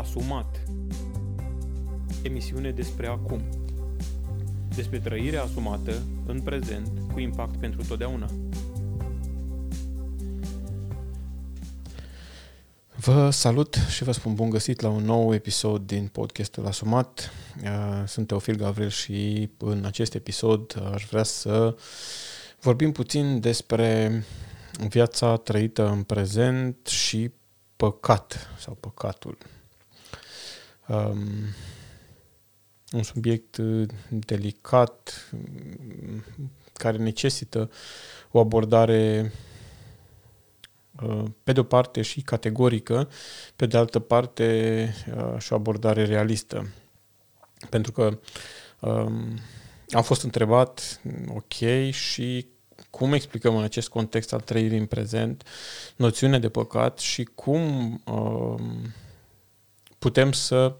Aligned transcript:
Asumat 0.00 0.60
Emisiune 2.22 2.70
despre 2.70 3.06
acum 3.06 3.42
Despre 4.74 4.98
trăirea 4.98 5.42
asumată 5.42 6.02
în 6.26 6.40
prezent 6.40 6.88
cu 7.12 7.20
impact 7.20 7.56
pentru 7.56 7.84
totdeauna 7.88 8.30
Vă 13.04 13.30
salut 13.30 13.74
și 13.88 14.04
vă 14.04 14.12
spun 14.12 14.34
bun 14.34 14.50
găsit 14.50 14.80
la 14.80 14.88
un 14.88 15.04
nou 15.04 15.34
episod 15.34 15.86
din 15.86 16.06
podcastul 16.06 16.66
Asumat. 16.66 17.30
Uh, 17.62 18.02
sunt 18.06 18.26
Teofil 18.26 18.56
Gavril 18.56 18.88
și 18.88 19.50
în 19.58 19.84
acest 19.84 20.14
episod 20.14 20.82
aș 20.92 21.06
vrea 21.10 21.22
să 21.22 21.76
vorbim 22.60 22.92
puțin 22.92 23.40
despre 23.40 24.22
viața 24.88 25.36
trăită 25.36 25.88
în 25.88 26.02
prezent 26.02 26.86
și 26.86 27.30
păcat 27.76 28.48
sau 28.58 28.74
păcatul. 28.80 29.38
Um, 30.88 31.28
un 32.92 33.02
subiect 33.02 33.56
uh, 33.56 33.88
delicat 34.08 35.30
care 36.72 36.96
necesită 36.96 37.70
o 38.30 38.38
abordare 38.38 39.32
uh, 41.02 41.24
pe 41.42 41.52
de 41.52 41.60
o 41.60 41.62
parte 41.62 42.02
și 42.02 42.22
categorică, 42.22 43.08
pe 43.56 43.66
de 43.66 43.76
altă 43.76 43.98
parte 43.98 44.88
uh, 45.16 45.38
și 45.38 45.52
o 45.52 45.56
abordare 45.56 46.04
realistă. 46.04 46.68
Pentru 47.70 47.92
că 47.92 48.18
um, 48.80 49.38
am 49.90 50.02
fost 50.02 50.22
întrebat, 50.22 51.00
ok, 51.28 51.90
și 51.90 52.46
cum 52.90 53.12
explicăm 53.12 53.56
în 53.56 53.62
acest 53.62 53.88
context 53.88 54.32
al 54.32 54.40
trăirii 54.40 54.78
în 54.78 54.86
prezent 54.86 55.46
noțiunea 55.96 56.38
de 56.38 56.48
păcat 56.48 56.98
și 56.98 57.24
cum 57.24 57.92
uh, 58.04 58.62
putem 60.04 60.32
să 60.32 60.76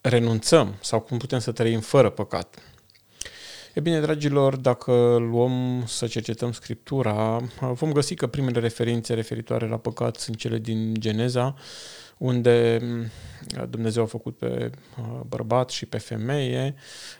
renunțăm 0.00 0.74
sau 0.80 1.00
cum 1.00 1.18
putem 1.18 1.38
să 1.38 1.52
trăim 1.52 1.80
fără 1.80 2.10
păcat. 2.10 2.58
E 3.74 3.80
bine, 3.80 4.00
dragilor, 4.00 4.56
dacă 4.56 5.16
luăm 5.16 5.84
să 5.86 6.06
cercetăm 6.06 6.52
Scriptura, 6.52 7.40
vom 7.60 7.92
găsi 7.92 8.14
că 8.14 8.26
primele 8.26 8.60
referințe 8.60 9.14
referitoare 9.14 9.68
la 9.68 9.78
păcat 9.78 10.16
sunt 10.16 10.36
cele 10.36 10.58
din 10.58 10.94
Geneza, 10.94 11.54
unde 12.16 12.78
mm, 12.82 13.10
Dumnezeu 13.68 14.02
a 14.02 14.06
făcut 14.06 14.36
pe 14.36 14.70
uh, 14.98 15.20
bărbat 15.26 15.70
și 15.70 15.86
pe 15.86 15.98
femeie 15.98 16.74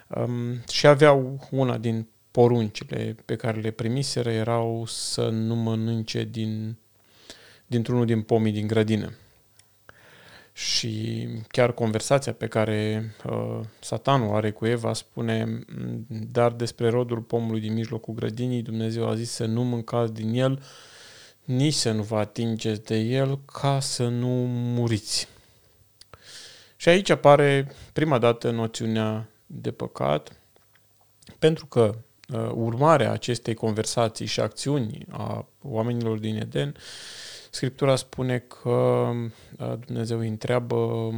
um, 0.07 0.63
și 0.71 0.87
aveau 0.87 1.47
una 1.51 1.77
din 1.77 2.07
poruncile 2.31 3.15
pe 3.25 3.35
care 3.35 3.59
le 3.59 3.71
primiseră 3.71 4.31
erau 4.31 4.83
să 4.87 5.29
nu 5.29 5.55
mănânce 5.55 6.23
din, 6.23 6.77
dintr-unul 7.69 8.05
din 8.05 8.21
pomii 8.21 8.51
din 8.51 8.67
grădină. 8.67 9.13
Și 10.53 11.27
chiar 11.47 11.71
conversația 11.71 12.33
pe 12.33 12.47
care 12.47 13.11
uh, 13.25 13.59
satanul 13.79 14.35
are 14.35 14.51
cu 14.51 14.65
Eva 14.65 14.93
spune, 14.93 15.43
mm, 15.43 16.05
dar 16.07 16.51
despre 16.51 16.89
rodul 16.89 17.19
pomului 17.19 17.59
din 17.59 17.73
mijlocul 17.73 18.13
grădinii, 18.13 18.61
Dumnezeu 18.61 19.07
a 19.07 19.15
zis 19.15 19.31
să 19.31 19.45
nu 19.45 19.63
mâncați 19.63 20.13
din 20.13 20.33
el, 20.33 20.63
nici 21.43 21.73
să 21.73 21.91
nu 21.91 22.03
vă 22.03 22.17
atingeți 22.17 22.83
de 22.83 22.95
el 22.95 23.39
ca 23.45 23.79
să 23.79 24.07
nu 24.07 24.45
muriți. 24.47 25.27
Și 26.75 26.89
aici 26.89 27.09
apare 27.09 27.71
prima 27.93 28.17
dată 28.17 28.49
noțiunea 28.49 29.29
de 29.45 29.71
păcat, 29.71 30.39
pentru 31.39 31.65
că 31.65 31.95
uh, 32.33 32.51
urmarea 32.53 33.11
acestei 33.11 33.53
conversații 33.53 34.25
și 34.25 34.39
acțiuni 34.39 35.05
a 35.09 35.47
oamenilor 35.61 36.17
din 36.17 36.35
Eden, 36.35 36.75
Scriptura 37.49 37.95
spune 37.95 38.37
că 38.37 38.69
uh, 38.69 39.73
Dumnezeu 39.85 40.19
îi 40.19 40.27
întreabă 40.27 40.75
uh, 40.75 41.11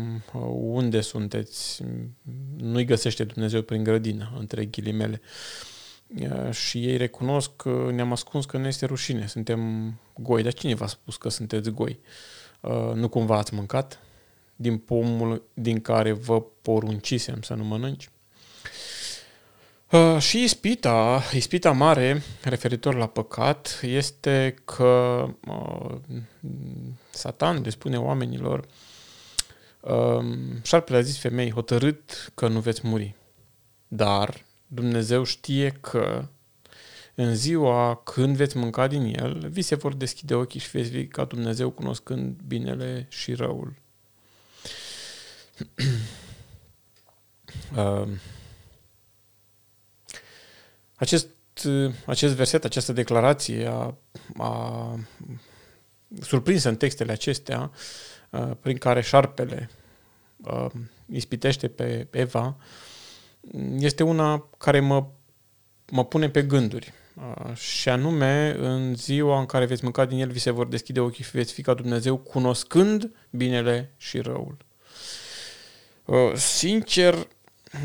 unde 0.54 1.02
sunteți, 1.02 1.84
nu-i 2.58 2.86
găsește 2.86 3.24
Dumnezeu 3.24 3.62
prin 3.62 3.84
grădină, 3.84 4.34
între 4.40 4.66
ghilimele. 4.66 5.22
Uh, 6.08 6.52
și 6.52 6.86
ei 6.86 6.98
recunosc 6.98 7.56
că 7.56 7.90
ne-am 7.94 8.12
ascuns 8.12 8.46
că 8.46 8.58
nu 8.58 8.68
este 8.68 8.86
rușine, 8.86 9.28
suntem 9.28 9.94
goi. 10.18 10.44
Dar 10.44 10.54
cine 10.54 10.76
v-a 10.76 10.88
spus 10.88 11.18
că 11.18 11.30
sunteți 11.30 11.70
goi? 11.70 12.00
Nu 12.94 13.10
cumva 13.10 13.38
ați 13.38 13.54
mâncat 13.54 14.00
din 14.56 14.78
pomul 14.78 15.44
din 15.54 15.82
care 15.82 16.12
vă 16.12 16.42
poruncisem 16.42 17.42
să 17.42 17.54
nu 17.54 17.64
mănânci? 17.64 18.10
Și 20.20 20.44
ispita, 20.44 21.24
ispita 21.34 21.72
mare 21.72 22.22
referitor 22.44 22.96
la 22.96 23.08
păcat 23.08 23.80
este 23.82 24.56
că 24.66 25.26
Satan 27.10 27.62
le 27.62 27.70
spune 27.70 28.00
oamenilor 28.00 28.66
șarpele 30.64 30.98
a 30.98 31.02
zis 31.02 31.18
femei 31.18 31.52
hotărât 31.52 32.32
că 32.36 32.48
nu 32.48 32.60
veți 32.60 32.88
muri, 32.88 33.16
dar 33.88 34.46
Dumnezeu 34.68 35.24
știe 35.24 35.78
că 35.82 36.28
în 37.16 37.36
ziua 37.36 37.96
când 37.96 38.36
veți 38.36 38.58
mânca 38.58 38.88
din 38.88 39.16
el, 39.20 39.50
vi 39.50 39.62
se 39.62 39.76
vor 39.76 39.94
deschide 39.94 40.36
ochii 40.36 40.60
și 40.60 40.70
veți 40.70 40.90
fi 40.90 41.08
ca 41.08 41.24
Dumnezeu 41.24 41.70
cunoscând 41.70 42.40
binele 42.48 43.06
și 43.10 43.34
răul. 43.34 43.74
Uh, 47.76 48.08
acest, 51.02 51.28
acest 52.06 52.34
verset, 52.36 52.64
această 52.64 52.94
declarație 52.94 53.68
a, 53.68 53.96
a 54.38 55.00
surprins 56.22 56.64
în 56.64 56.76
textele 56.76 57.12
acestea, 57.12 57.72
uh, 58.30 58.52
prin 58.60 58.78
care 58.78 59.02
șarpele 59.02 59.70
uh, 60.38 60.66
ispitește 61.06 61.68
pe 61.68 62.08
Eva, 62.12 62.58
este 63.78 64.04
una 64.04 64.50
care 64.58 64.80
mă, 64.80 65.08
mă 65.92 66.06
pune 66.06 66.30
pe 66.30 66.42
gânduri. 66.42 66.94
Și 67.54 67.90
anume, 67.90 68.56
în 68.60 68.96
ziua 68.96 69.40
în 69.40 69.46
care 69.46 69.66
veți 69.66 69.84
mânca 69.84 70.06
din 70.06 70.20
el, 70.20 70.32
vi 70.32 70.40
se 70.40 70.52
vor 70.52 70.68
deschide 70.68 71.00
ochii 71.00 71.24
și 71.24 71.32
veți 71.32 71.54
fi 71.54 71.62
ca 71.62 71.74
Dumnezeu, 71.74 72.18
cunoscând 72.18 73.12
binele 73.30 73.94
și 73.98 74.20
răul. 74.20 74.58
Sincer, 76.36 77.28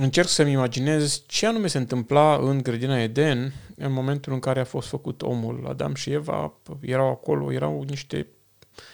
încerc 0.01 0.29
să-mi 0.29 0.51
imaginez 0.53 1.23
ce 1.27 1.47
anume 1.47 1.67
se 1.67 1.79
întâmpla 1.79 2.37
în 2.37 2.63
grădina 2.63 3.03
Eden 3.03 3.53
în 3.77 3.93
momentul 3.93 4.33
în 4.33 4.39
care 4.39 4.61
a 4.61 4.65
fost 4.65 4.89
făcut 4.89 5.23
omul. 5.23 5.67
Adam 5.69 5.95
și 5.95 6.11
Eva 6.11 6.53
erau 6.81 7.11
acolo, 7.11 7.53
erau 7.53 7.85
niște 7.89 8.27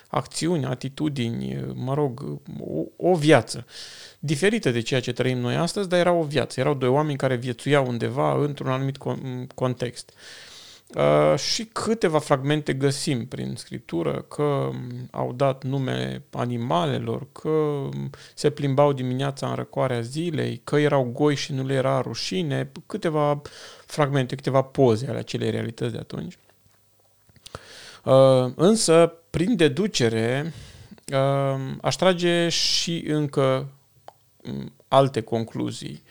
acțiuni, 0.08 0.64
atitudini, 0.64 1.64
mă 1.74 1.94
rog, 1.94 2.40
o, 2.60 3.08
o 3.10 3.14
viață 3.14 3.66
diferită 4.18 4.70
de 4.70 4.80
ceea 4.80 5.00
ce 5.00 5.12
trăim 5.12 5.38
noi 5.38 5.56
astăzi, 5.56 5.88
dar 5.88 5.98
era 5.98 6.12
o 6.12 6.22
viață. 6.22 6.60
Erau 6.60 6.74
doi 6.74 6.88
oameni 6.88 7.16
care 7.16 7.36
viețuiau 7.36 7.86
undeva 7.86 8.44
într-un 8.44 8.68
anumit 8.68 8.96
context. 9.54 10.10
Uh, 10.10 10.51
și 11.36 11.64
câteva 11.64 12.18
fragmente 12.18 12.72
găsim 12.72 13.26
prin 13.26 13.54
scriptură 13.56 14.24
că 14.28 14.70
au 15.10 15.32
dat 15.32 15.64
nume 15.64 16.22
animalelor, 16.30 17.26
că 17.32 17.88
se 18.34 18.50
plimbau 18.50 18.92
dimineața 18.92 19.48
în 19.48 19.54
răcoarea 19.54 20.00
zilei, 20.00 20.60
că 20.64 20.76
erau 20.76 21.10
goi 21.12 21.34
și 21.34 21.52
nu 21.52 21.66
le 21.66 21.74
era 21.74 22.00
rușine, 22.00 22.70
câteva 22.86 23.42
fragmente, 23.86 24.34
câteva 24.34 24.62
poze 24.62 25.06
ale 25.08 25.18
acelei 25.18 25.50
realități 25.50 25.92
de 25.92 25.98
atunci. 25.98 26.38
Uh, 28.04 28.52
însă, 28.54 29.14
prin 29.30 29.56
deducere, 29.56 30.52
uh, 31.12 31.60
aș 31.80 31.94
trage 31.94 32.48
și 32.48 33.04
încă 33.06 33.68
alte 34.88 35.20
concluzii. 35.20 36.02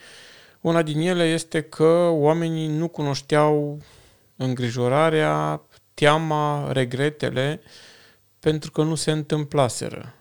Una 0.60 0.82
din 0.82 1.00
ele 1.00 1.24
este 1.24 1.62
că 1.62 2.08
oamenii 2.10 2.66
nu 2.66 2.88
cunoșteau 2.88 3.78
îngrijorarea, 4.42 5.62
teama, 5.94 6.72
regretele, 6.72 7.60
pentru 8.38 8.70
că 8.70 8.82
nu 8.82 8.94
se 8.94 9.10
întâmplaseră. 9.10 10.14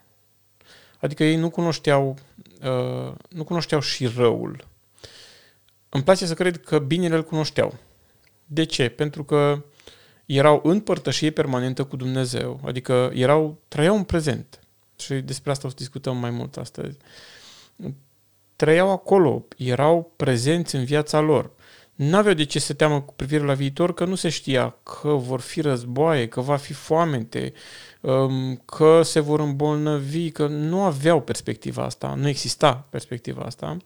Adică 0.99 1.23
ei 1.23 1.35
nu 1.35 1.49
cunoșteau, 1.49 2.17
uh, 2.61 3.13
nu 3.29 3.43
cunoșteau 3.43 3.81
și 3.81 4.05
răul. 4.07 4.67
Îmi 5.89 6.03
place 6.03 6.25
să 6.25 6.33
cred 6.33 6.63
că 6.63 6.79
binele 6.79 7.15
îl 7.15 7.23
cunoșteau. 7.23 7.77
De 8.45 8.63
ce? 8.63 8.89
Pentru 8.89 9.23
că 9.23 9.63
erau 10.25 10.61
în 10.63 10.79
părtășie 10.79 11.31
permanentă 11.31 11.83
cu 11.83 11.95
Dumnezeu, 11.95 12.59
adică 12.65 13.11
erau, 13.13 13.57
trăiau 13.67 13.95
în 13.95 14.03
prezent. 14.03 14.59
Și 14.95 15.13
despre 15.13 15.51
asta 15.51 15.67
o 15.67 15.69
să 15.69 15.75
discutăm 15.77 16.17
mai 16.17 16.29
mult 16.29 16.57
astăzi. 16.57 16.97
Trăiau 18.55 18.91
acolo, 18.91 19.45
erau 19.57 20.11
prezenți 20.15 20.75
în 20.75 20.83
viața 20.83 21.19
lor. 21.19 21.51
N-aveau 22.03 22.33
de 22.33 22.43
ce 22.43 22.59
să 22.59 22.73
teamă 22.73 23.01
cu 23.01 23.13
privire 23.13 23.43
la 23.43 23.53
viitor, 23.53 23.93
că 23.93 24.05
nu 24.05 24.15
se 24.15 24.29
știa 24.29 24.75
că 24.83 25.07
vor 25.07 25.39
fi 25.39 25.61
războaie, 25.61 26.27
că 26.27 26.41
va 26.41 26.55
fi 26.55 26.73
foamete, 26.73 27.53
um, 28.01 28.55
că 28.55 29.01
se 29.03 29.19
vor 29.19 29.39
îmbolnăvi, 29.39 30.31
că 30.31 30.47
nu 30.47 30.81
aveau 30.83 31.21
perspectiva 31.21 31.83
asta, 31.83 32.13
nu 32.13 32.27
exista 32.27 32.87
perspectiva 32.89 33.41
asta. 33.41 33.77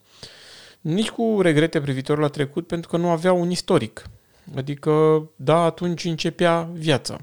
Nici 0.82 1.10
cu 1.10 1.40
regrete 1.42 1.82
privitor 1.82 2.18
la 2.18 2.28
trecut, 2.28 2.68
pentru 2.68 2.90
că 2.90 2.98
nu 2.98 3.10
aveau 3.10 3.42
un 3.42 3.52
istoric. 3.52 4.04
Adică, 4.56 5.24
da, 5.36 5.58
atunci 5.58 6.04
începea 6.04 6.70
viața. 6.74 7.18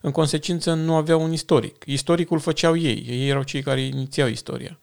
în 0.00 0.10
consecință 0.10 0.74
nu 0.74 0.94
aveau 0.94 1.22
un 1.22 1.32
istoric. 1.32 1.82
Istoricul 1.86 2.38
făceau 2.38 2.76
ei, 2.76 3.04
ei 3.08 3.28
erau 3.28 3.42
cei 3.42 3.62
care 3.62 3.80
inițiau 3.80 4.28
istoria, 4.28 4.78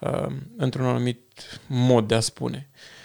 uh, 0.00 0.26
într-un 0.56 0.84
anumit 0.84 1.20
mod 1.66 2.08
de 2.08 2.14
a 2.14 2.20
spune. 2.20 2.68
Uh, 2.72 2.96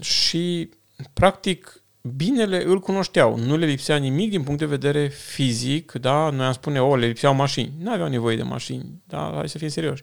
și, 0.00 0.70
practic, 1.12 1.82
binele 2.16 2.64
îl 2.64 2.80
cunoșteau, 2.80 3.36
nu 3.36 3.56
le 3.56 3.66
lipsea 3.66 3.96
nimic 3.96 4.30
din 4.30 4.42
punct 4.42 4.58
de 4.58 4.66
vedere 4.66 5.08
fizic, 5.08 5.92
da? 5.92 6.30
Noi 6.30 6.46
am 6.46 6.52
spune, 6.52 6.80
o, 6.80 6.96
le 6.96 7.06
lipseau 7.06 7.34
mașini. 7.34 7.72
Nu 7.78 7.92
aveau 7.92 8.08
nevoie 8.08 8.36
de 8.36 8.42
mașini, 8.42 9.02
da? 9.04 9.32
Hai 9.34 9.48
să 9.48 9.58
fim 9.58 9.68
serioși. 9.68 10.02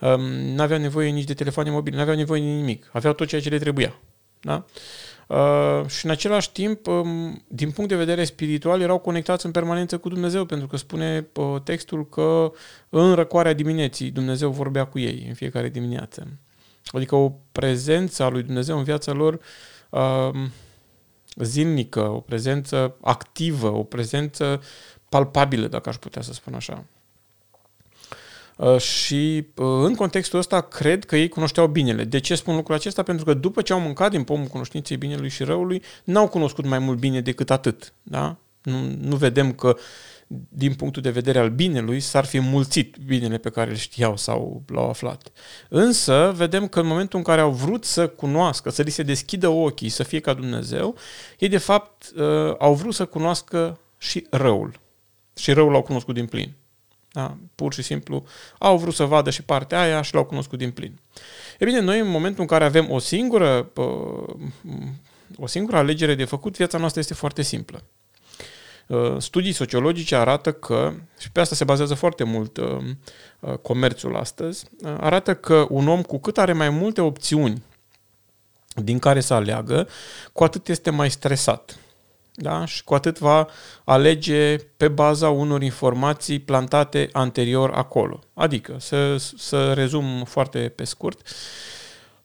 Um, 0.00 0.20
nu 0.30 0.62
aveau 0.62 0.80
nevoie 0.80 1.10
nici 1.10 1.24
de 1.24 1.34
telefoane 1.34 1.70
mobile, 1.70 1.96
nu 1.96 2.02
aveau 2.02 2.16
nevoie 2.16 2.40
de 2.40 2.46
nimic. 2.46 2.90
Aveau 2.92 3.14
tot 3.14 3.28
ceea 3.28 3.40
ce 3.40 3.48
le 3.48 3.58
trebuia, 3.58 4.00
da? 4.40 4.64
Uh, 5.26 5.86
și 5.86 6.04
în 6.04 6.10
același 6.10 6.52
timp, 6.52 6.86
um, 6.86 7.42
din 7.48 7.70
punct 7.70 7.90
de 7.90 7.96
vedere 7.96 8.24
spiritual, 8.24 8.80
erau 8.80 8.98
conectați 8.98 9.46
în 9.46 9.52
permanență 9.52 9.98
cu 9.98 10.08
Dumnezeu, 10.08 10.44
pentru 10.44 10.66
că 10.66 10.76
spune 10.76 11.26
uh, 11.34 11.60
textul 11.64 12.08
că 12.08 12.52
în 12.88 13.14
răcoarea 13.14 13.52
dimineții 13.52 14.10
Dumnezeu 14.10 14.50
vorbea 14.50 14.84
cu 14.84 14.98
ei 14.98 15.24
în 15.28 15.34
fiecare 15.34 15.68
dimineață. 15.68 16.26
Adică 16.86 17.14
o 17.14 17.32
prezență 17.52 18.22
a 18.22 18.28
lui 18.28 18.42
Dumnezeu 18.42 18.78
în 18.78 18.84
viața 18.84 19.12
lor 19.12 19.40
uh, 19.90 20.30
zilnică, 21.36 22.00
o 22.00 22.20
prezență 22.20 22.96
activă, 23.00 23.68
o 23.68 23.82
prezență 23.82 24.62
palpabilă, 25.08 25.66
dacă 25.66 25.88
aș 25.88 25.96
putea 25.96 26.22
să 26.22 26.32
spun 26.32 26.54
așa. 26.54 26.84
Uh, 28.56 28.78
și 28.78 29.46
uh, 29.54 29.66
în 29.84 29.94
contextul 29.94 30.38
ăsta 30.38 30.60
cred 30.60 31.04
că 31.04 31.16
ei 31.16 31.28
cunoșteau 31.28 31.66
binele. 31.66 32.04
De 32.04 32.20
ce 32.20 32.34
spun 32.34 32.54
lucrul 32.54 32.74
acesta? 32.74 33.02
Pentru 33.02 33.24
că 33.24 33.34
după 33.34 33.62
ce 33.62 33.72
au 33.72 33.80
mâncat 33.80 34.10
din 34.10 34.24
pomul 34.24 34.46
cunoștinței 34.46 34.96
binelui 34.96 35.28
și 35.28 35.44
răului, 35.44 35.82
n-au 36.04 36.28
cunoscut 36.28 36.66
mai 36.66 36.78
mult 36.78 36.98
bine 36.98 37.20
decât 37.20 37.50
atât. 37.50 37.92
Da? 38.02 38.36
Nu, 38.62 38.96
nu 39.00 39.16
vedem 39.16 39.52
că 39.52 39.76
din 40.48 40.74
punctul 40.74 41.02
de 41.02 41.10
vedere 41.10 41.38
al 41.38 41.50
binelui 41.50 42.00
s-ar 42.00 42.24
fi 42.24 42.40
mulțit 42.40 42.96
binele 43.06 43.38
pe 43.38 43.50
care 43.50 43.70
îl 43.70 43.76
știau 43.76 44.16
sau 44.16 44.62
l-au 44.66 44.88
aflat. 44.88 45.32
Însă 45.68 46.32
vedem 46.36 46.68
că 46.68 46.80
în 46.80 46.86
momentul 46.86 47.18
în 47.18 47.24
care 47.24 47.40
au 47.40 47.50
vrut 47.50 47.84
să 47.84 48.08
cunoască, 48.08 48.70
să 48.70 48.82
li 48.82 48.90
se 48.90 49.02
deschidă 49.02 49.48
ochii, 49.48 49.88
să 49.88 50.02
fie 50.02 50.20
ca 50.20 50.34
Dumnezeu, 50.34 50.94
ei 51.38 51.48
de 51.48 51.58
fapt 51.58 52.12
uh, 52.16 52.54
au 52.58 52.74
vrut 52.74 52.94
să 52.94 53.04
cunoască 53.04 53.78
și 53.98 54.26
răul. 54.30 54.80
Și 55.36 55.52
răul 55.52 55.70
l-au 55.70 55.82
cunoscut 55.82 56.14
din 56.14 56.26
plin. 56.26 56.54
Da? 57.12 57.36
Pur 57.54 57.72
și 57.72 57.82
simplu 57.82 58.24
au 58.58 58.78
vrut 58.78 58.94
să 58.94 59.04
vadă 59.04 59.30
și 59.30 59.42
partea 59.42 59.80
aia 59.80 60.02
și 60.02 60.14
l-au 60.14 60.24
cunoscut 60.24 60.58
din 60.58 60.70
plin. 60.70 60.98
E 61.58 61.64
bine, 61.64 61.80
noi 61.80 62.00
în 62.00 62.08
momentul 62.08 62.40
în 62.40 62.46
care 62.46 62.64
avem 62.64 62.90
o 62.90 62.98
singură, 62.98 63.70
o 65.36 65.46
singură 65.46 65.76
alegere 65.76 66.14
de 66.14 66.24
făcut, 66.24 66.56
viața 66.56 66.78
noastră 66.78 67.00
este 67.00 67.14
foarte 67.14 67.42
simplă. 67.42 67.82
Studii 69.18 69.52
sociologice 69.52 70.16
arată 70.16 70.52
că, 70.52 70.92
și 71.18 71.30
pe 71.32 71.40
asta 71.40 71.54
se 71.54 71.64
bazează 71.64 71.94
foarte 71.94 72.24
mult 72.24 72.58
comerțul 73.62 74.16
astăzi, 74.16 74.64
arată 74.82 75.34
că 75.34 75.66
un 75.68 75.88
om 75.88 76.02
cu 76.02 76.18
cât 76.18 76.38
are 76.38 76.52
mai 76.52 76.70
multe 76.70 77.00
opțiuni 77.00 77.62
din 78.74 78.98
care 78.98 79.20
să 79.20 79.34
aleagă, 79.34 79.88
cu 80.32 80.44
atât 80.44 80.68
este 80.68 80.90
mai 80.90 81.10
stresat 81.10 81.76
da? 82.34 82.64
și 82.64 82.84
cu 82.84 82.94
atât 82.94 83.18
va 83.18 83.46
alege 83.84 84.56
pe 84.76 84.88
baza 84.88 85.30
unor 85.30 85.62
informații 85.62 86.38
plantate 86.38 87.08
anterior 87.12 87.70
acolo. 87.70 88.20
Adică, 88.34 88.76
să, 88.78 89.16
să 89.36 89.72
rezum 89.72 90.24
foarte 90.24 90.58
pe 90.58 90.84
scurt, 90.84 91.20
uh, 91.20 91.26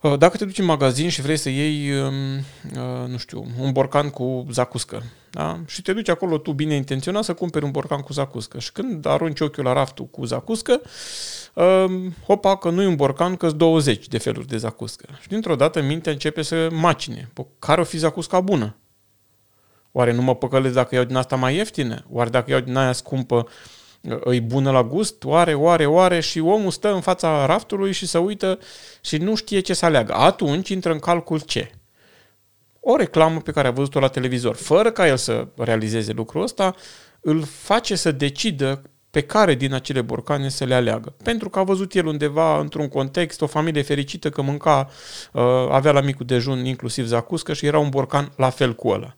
dacă 0.01 0.37
te 0.37 0.45
duci 0.45 0.57
în 0.57 0.65
magazin 0.65 1.09
și 1.09 1.21
vrei 1.21 1.37
să 1.37 1.49
iei, 1.49 1.99
um, 1.99 2.35
uh, 2.37 3.07
nu 3.07 3.17
știu, 3.17 3.47
un 3.59 3.71
borcan 3.71 4.09
cu 4.09 4.45
zacuscă, 4.51 5.03
da? 5.31 5.59
și 5.67 5.81
te 5.81 5.93
duci 5.93 6.09
acolo 6.09 6.37
tu 6.37 6.51
bine 6.51 6.75
intenționat 6.75 7.23
să 7.23 7.33
cumperi 7.33 7.65
un 7.65 7.71
borcan 7.71 8.01
cu 8.01 8.13
zacuscă 8.13 8.59
și 8.59 8.71
când 8.71 9.05
arunci 9.05 9.39
ochiul 9.39 9.63
la 9.63 9.73
raftul 9.73 10.05
cu 10.05 10.25
zacuscă, 10.25 10.81
um, 11.53 12.13
hopa, 12.25 12.57
că 12.57 12.69
nu 12.69 12.81
e 12.81 12.87
un 12.87 12.95
borcan, 12.95 13.35
că 13.35 13.49
20 13.49 14.07
de 14.07 14.17
feluri 14.17 14.47
de 14.47 14.57
zacuscă. 14.57 15.05
Și 15.21 15.27
dintr-o 15.27 15.55
dată 15.55 15.81
mintea 15.81 16.11
începe 16.11 16.41
să 16.41 16.67
macine. 16.71 17.31
Care 17.59 17.81
o 17.81 17.83
fi 17.83 17.97
zacusca 17.97 18.39
bună? 18.39 18.75
Oare 19.91 20.13
nu 20.13 20.21
mă 20.21 20.35
păcălesc 20.35 20.73
dacă 20.73 20.95
iau 20.95 21.03
din 21.03 21.15
asta 21.15 21.35
mai 21.35 21.55
ieftină? 21.55 22.05
Oare 22.09 22.29
dacă 22.29 22.51
iau 22.51 22.59
din 22.59 22.75
aia 22.75 22.91
scumpă 22.91 23.47
îi 24.01 24.41
bună 24.41 24.71
la 24.71 24.83
gust? 24.83 25.23
Oare, 25.23 25.53
oare, 25.53 25.85
oare? 25.85 26.19
Și 26.19 26.39
omul 26.39 26.71
stă 26.71 26.93
în 26.93 27.01
fața 27.01 27.45
raftului 27.45 27.91
și 27.91 28.07
se 28.07 28.17
uită 28.17 28.59
și 29.01 29.17
nu 29.17 29.35
știe 29.35 29.59
ce 29.59 29.73
să 29.73 29.85
aleagă. 29.85 30.13
Atunci 30.13 30.69
intră 30.69 30.91
în 30.91 30.99
calcul 30.99 31.39
ce? 31.39 31.71
O 32.79 32.95
reclamă 32.95 33.39
pe 33.39 33.51
care 33.51 33.67
a 33.67 33.71
văzut-o 33.71 33.99
la 33.99 34.07
televizor, 34.07 34.55
fără 34.55 34.91
ca 34.91 35.07
el 35.07 35.17
să 35.17 35.47
realizeze 35.55 36.11
lucrul 36.11 36.41
ăsta, 36.41 36.75
îl 37.21 37.43
face 37.43 37.95
să 37.95 38.11
decidă 38.11 38.81
pe 39.11 39.21
care 39.21 39.55
din 39.55 39.73
acele 39.73 40.01
borcane 40.01 40.49
să 40.49 40.63
le 40.63 40.73
aleagă. 40.73 41.15
Pentru 41.23 41.49
că 41.49 41.59
a 41.59 41.63
văzut 41.63 41.93
el 41.93 42.05
undeva, 42.05 42.59
într-un 42.59 42.87
context, 42.87 43.41
o 43.41 43.47
familie 43.47 43.81
fericită 43.81 44.29
că 44.29 44.41
mânca, 44.41 44.89
uh, 45.31 45.41
avea 45.71 45.91
la 45.91 46.01
micul 46.01 46.25
dejun 46.25 46.65
inclusiv 46.65 47.05
zacuscă 47.05 47.53
și 47.53 47.65
era 47.65 47.79
un 47.79 47.89
borcan 47.89 48.31
la 48.35 48.49
fel 48.49 48.75
cu 48.75 48.87
ăla 48.87 49.16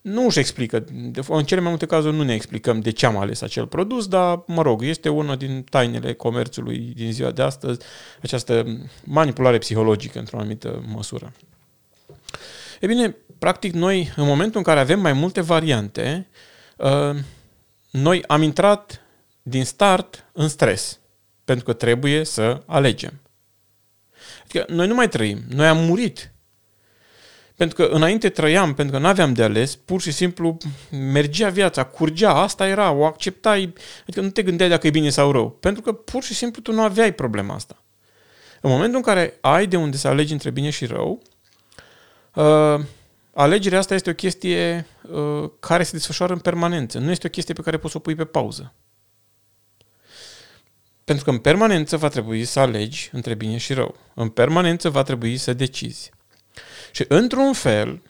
nu 0.00 0.24
își 0.24 0.38
explică. 0.38 0.84
În 1.28 1.44
cele 1.44 1.60
mai 1.60 1.68
multe 1.68 1.86
cazuri 1.86 2.16
nu 2.16 2.22
ne 2.22 2.34
explicăm 2.34 2.80
de 2.80 2.90
ce 2.90 3.06
am 3.06 3.16
ales 3.16 3.40
acel 3.40 3.66
produs, 3.66 4.08
dar, 4.08 4.42
mă 4.46 4.62
rog, 4.62 4.84
este 4.84 5.08
una 5.08 5.36
din 5.36 5.64
tainele 5.70 6.14
comerțului 6.14 6.78
din 6.78 7.12
ziua 7.12 7.30
de 7.30 7.42
astăzi, 7.42 7.78
această 8.22 8.66
manipulare 9.04 9.58
psihologică 9.58 10.18
într-o 10.18 10.38
anumită 10.38 10.84
măsură. 10.86 11.32
E 12.80 12.86
bine, 12.86 13.16
practic 13.38 13.72
noi, 13.72 14.12
în 14.16 14.26
momentul 14.26 14.58
în 14.58 14.64
care 14.64 14.80
avem 14.80 15.00
mai 15.00 15.12
multe 15.12 15.40
variante, 15.40 16.28
uh, 16.76 17.16
noi 17.90 18.24
am 18.26 18.42
intrat 18.42 19.00
din 19.42 19.64
start 19.64 20.24
în 20.32 20.48
stres, 20.48 20.98
pentru 21.44 21.64
că 21.64 21.72
trebuie 21.72 22.24
să 22.24 22.62
alegem. 22.66 23.20
Adică 24.42 24.64
noi 24.68 24.86
nu 24.86 24.94
mai 24.94 25.08
trăim, 25.08 25.38
noi 25.48 25.66
am 25.66 25.78
murit 25.78 26.32
pentru 27.60 27.76
că 27.76 27.94
înainte 27.94 28.28
trăiam, 28.28 28.74
pentru 28.74 28.94
că 28.94 29.00
nu 29.00 29.08
aveam 29.08 29.32
de 29.32 29.42
ales, 29.42 29.76
pur 29.76 30.00
și 30.00 30.10
simplu 30.10 30.56
mergea 30.90 31.48
viața, 31.48 31.84
curgea, 31.84 32.34
asta 32.34 32.66
era, 32.66 32.90
o 32.90 33.04
acceptai, 33.04 33.72
adică 34.02 34.20
nu 34.20 34.30
te 34.30 34.42
gândeai 34.42 34.68
dacă 34.68 34.86
e 34.86 34.90
bine 34.90 35.10
sau 35.10 35.32
rău, 35.32 35.50
pentru 35.50 35.82
că 35.82 35.92
pur 35.92 36.22
și 36.22 36.34
simplu 36.34 36.62
tu 36.62 36.72
nu 36.72 36.82
aveai 36.82 37.12
problema 37.12 37.54
asta. 37.54 37.82
În 38.60 38.70
momentul 38.70 38.96
în 38.96 39.02
care 39.02 39.38
ai 39.40 39.66
de 39.66 39.76
unde 39.76 39.96
să 39.96 40.08
alegi 40.08 40.32
între 40.32 40.50
bine 40.50 40.70
și 40.70 40.86
rău, 40.86 41.22
uh, 42.34 42.80
alegerea 43.32 43.78
asta 43.78 43.94
este 43.94 44.10
o 44.10 44.14
chestie 44.14 44.86
uh, 45.10 45.50
care 45.58 45.82
se 45.82 45.92
desfășoară 45.92 46.32
în 46.32 46.38
permanență. 46.38 46.98
Nu 46.98 47.10
este 47.10 47.26
o 47.26 47.30
chestie 47.30 47.54
pe 47.54 47.62
care 47.62 47.78
poți 47.78 47.92
să 47.92 47.98
o 47.98 48.00
pui 48.00 48.14
pe 48.14 48.24
pauză. 48.24 48.72
Pentru 51.04 51.24
că 51.24 51.30
în 51.30 51.38
permanență 51.38 51.96
va 51.96 52.08
trebui 52.08 52.44
să 52.44 52.60
alegi 52.60 53.10
între 53.12 53.34
bine 53.34 53.56
și 53.56 53.72
rău. 53.72 53.96
În 54.14 54.28
permanență 54.28 54.90
va 54.90 55.02
trebui 55.02 55.36
să 55.36 55.52
decizi. 55.52 56.10
Și 56.92 57.04
într-un 57.08 57.52
fel, 57.52 58.02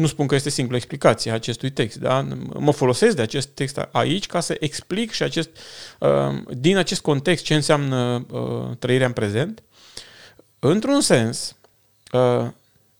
nu 0.00 0.06
spun 0.06 0.26
că 0.26 0.34
este 0.34 0.50
singura 0.50 0.76
explicație 0.76 1.30
a 1.30 1.34
acestui 1.34 1.70
text, 1.70 1.96
da? 1.96 2.26
mă 2.58 2.72
folosesc 2.72 3.16
de 3.16 3.22
acest 3.22 3.48
text 3.48 3.88
aici 3.92 4.26
ca 4.26 4.40
să 4.40 4.56
explic 4.60 5.10
și 5.10 5.22
acest, 5.22 5.50
uh, 5.98 6.42
din 6.48 6.76
acest 6.76 7.00
context 7.00 7.44
ce 7.44 7.54
înseamnă 7.54 8.26
uh, 8.30 8.76
trăirea 8.78 9.06
în 9.06 9.12
prezent. 9.12 9.62
Într-un 10.58 11.00
sens, 11.00 11.56
uh, 12.12 12.46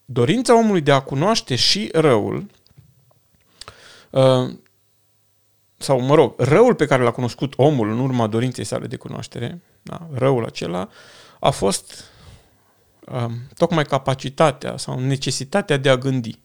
dorința 0.04 0.58
omului 0.58 0.80
de 0.80 0.92
a 0.92 1.00
cunoaște 1.00 1.54
și 1.56 1.88
răul, 1.92 2.46
sau 5.76 6.00
mă 6.00 6.14
rog, 6.14 6.34
răul 6.38 6.74
pe 6.74 6.86
care 6.86 7.02
l-a 7.02 7.10
cunoscut 7.10 7.52
omul 7.56 7.90
în 7.90 7.98
urma 7.98 8.26
dorinței 8.26 8.64
sale 8.64 8.86
de 8.86 8.96
cunoaștere, 8.96 9.60
da? 9.82 10.08
răul 10.12 10.44
acela, 10.44 10.88
a 11.40 11.50
fost 11.50 12.09
Um, 12.09 12.09
tocmai 13.56 13.84
capacitatea 13.84 14.76
sau 14.76 15.00
necesitatea 15.00 15.76
de 15.76 15.88
a 15.88 15.96
gândi. 15.96 16.38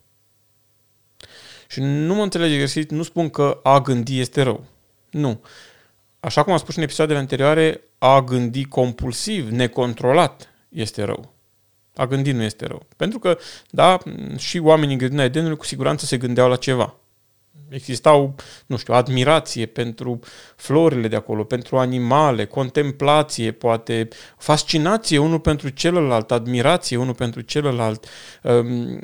Și 1.68 1.80
nu 1.82 2.16
mă 2.16 2.24
înțelege 2.24 2.58
greșit, 2.58 2.92
nu 2.92 3.04
spun 3.04 3.30
că 3.30 3.60
a 3.64 3.80
gândi 3.80 4.20
este 4.20 4.42
rău. 4.42 4.66
Nu. 5.10 5.42
Așa 6.20 6.44
cum 6.44 6.52
am 6.54 6.60
spus 6.60 6.72
și 6.72 6.78
în 6.78 6.84
episoadele 6.84 7.20
anterioare, 7.20 7.82
a 7.98 8.22
gândi 8.22 8.66
compulsiv, 8.66 9.50
necontrolat, 9.50 10.50
este 10.70 11.04
rău. 11.04 11.34
A 11.96 12.06
gândi 12.06 12.32
nu 12.32 12.44
este 12.44 12.66
rău. 12.66 12.86
Pentru 12.98 13.20
că, 13.20 13.38
da, 13.70 13.98
și 14.38 14.58
oamenii 14.58 14.94
în 14.94 14.98
grădina 14.98 15.24
Edenului 15.24 15.58
cu 15.58 15.66
siguranță 15.66 16.06
se 16.06 16.18
gândeau 16.18 16.50
la 16.50 16.56
ceva. 16.56 16.96
Existau, 17.70 18.36
nu 18.66 18.78
știu, 18.78 18.94
admirație 18.94 19.66
pentru 19.66 20.20
florile 20.56 21.08
de 21.08 21.16
acolo, 21.16 21.44
pentru 21.44 21.78
animale, 21.78 22.46
contemplație, 22.46 23.52
poate, 23.52 24.08
fascinație 24.38 25.18
unul 25.18 25.40
pentru 25.40 25.70
celălalt, 25.70 26.32
admirație 26.32 26.98
unul 26.98 27.14
pentru 27.14 27.42
celălalt, 27.42 28.06
um, 28.44 29.00